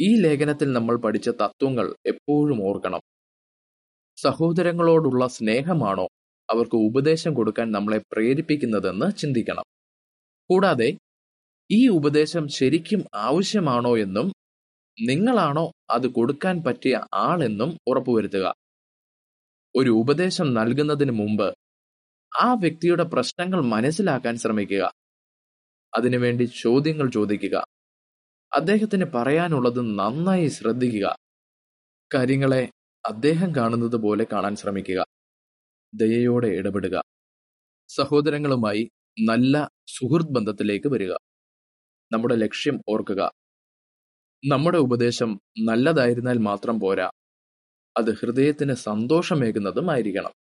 ഈ 0.00 0.20
ലേഖനത്തിൽ 0.20 0.72
നമ്മൾ 0.72 0.96
പഠിച്ച 0.96 1.28
തത്വങ്ങൾ 1.28 1.94
എപ്പോഴും 2.06 2.68
ഓർക്കണം. 2.68 3.00
സഹോദരങ്ങളോടുള്ള 4.16 5.26
സ്നേഹമാണോ 5.26 6.08
അവർക്ക് 6.50 6.76
ഉപദേശം 6.76 7.34
കൊടുക്കാൻ 7.34 7.72
നമ്മളെ 7.72 7.98
പ്രേരിപ്പിക്കുന്നതെന്ന് 7.98 9.16
ചിന്തിക്കണം. 9.18 9.64
കൂടാതെ 10.50 10.98
ഈ 11.70 11.88
ഉപദേശം 11.88 12.48
ശരിക്കും 12.48 13.04
ആവശ്യമാണോ 13.14 13.98
എന്നും 13.98 14.32
നിങ്ങളാണോ 15.00 15.72
അത് 15.90 16.06
കൊടുക്കാൻ 16.06 16.62
പറ്റിയ 16.66 17.00
ആളെന്നും 17.14 17.78
ഉറപ്പുവരുത്തുക. 17.86 18.54
ഒരു 19.76 19.90
ഉപദേശം 19.90 20.54
നൽകുന്നതിന് 20.54 21.10
മുമ്പ് 21.10 21.54
ആ 22.40 22.54
വ്യക്തിയുടെ 22.54 23.04
പ്രശ്നങ്ങൾ 23.04 23.60
മനസ്സിലാക്കാൻ 23.60 24.36
ശ്രമിക്കുക. 24.36 24.92
അതിനുവേണ്ടി 25.96 26.44
ചോദ്യങ്ങൾ 26.44 27.10
ചോദിക്കുക. 27.10 27.64
അദ്ദേഹത്തിന് 28.56 29.04
പറയാനുള്ളത് 29.04 29.98
നന്നായി 29.98 30.48
ശ്രദ്ധിക്കുക. 30.48 31.16
കാര്യങ്ങളെ 32.14 32.70
അദ്ദേഹം 33.08 33.54
കാണുന്നത് 33.56 33.96
പോലെ 33.96 34.26
കാണാൻ 34.32 34.56
ശ്രമിക്കുക. 34.56 35.06
ദയയോടെ 35.94 36.46
ഇടപെടുക. 36.46 37.02
സഹോദരങ്ങളുമായി 37.88 38.90
നല്ല 39.28 39.70
സുഹൃത്ത് 39.86 40.30
ബന്ധത്തിലേക്ക് 40.30 40.88
വരിക. 40.88 41.12
നമ്മുടെ 42.12 42.34
ലക്ഷ്യം 42.34 42.80
ഓർക്കുക. 42.88 43.30
നമ്മുടെ 44.42 44.78
ഉപദേശം 44.78 45.40
നല്ലതായിരുന്നാൽ 45.66 46.38
മാത്രം 46.38 46.80
പോരാ. 46.80 47.10
അത് 47.96 48.14
ഹൃദയത്തിന് 48.14 48.74
സന്തോഷമേകുന്നതുമായിരിക്കണം 48.74 50.32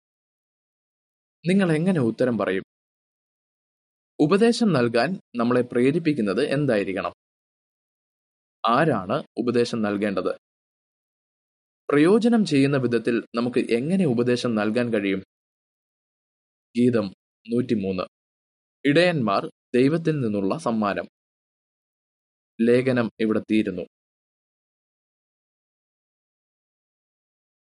നിങ്ങൾ 1.47 1.71
എങ്ങനെ 1.71 1.99
ഉത്തരം 1.99 2.38
പറയും? 2.38 2.63
ഉപദേശം 4.19 4.73
നൽകാൻ 4.73 5.09
നമ്മളെ 5.35 5.62
പ്രേരിപ്പിക്കുന്നത് 5.62 6.49
എന്തായിരിക്കണം? 6.49 7.13
ആരാണ് 8.63 9.23
ഉപദേശം 9.38 9.81
നൽകേണ്ടത്? 9.81 10.33
പ്രയോജനം 11.89 12.45
ചെയ്യുന്ന 12.45 12.77
വിധത്തിൽ 12.77 13.23
നമുക്ക് 13.35 13.59
എങ്ങനെ 13.73 14.05
ഉപദേശം 14.05 14.55
നൽകാൻ 14.55 14.93
കഴിയും? 14.93 15.21
ഗീതം 16.75 17.07
നൂറ്റിമൂന്ന്. 17.45 18.03
ഇടയന്മാർ 18.85 19.45
ദൈവത്തിൽ 19.75 20.19
നിന്നുള്ള 20.19 20.57
സമ്മാനം. 20.57 21.07
ലേഖനം 22.60 23.08
ഇവിടെ 23.19 23.41
തീരുന്നു 23.52 23.86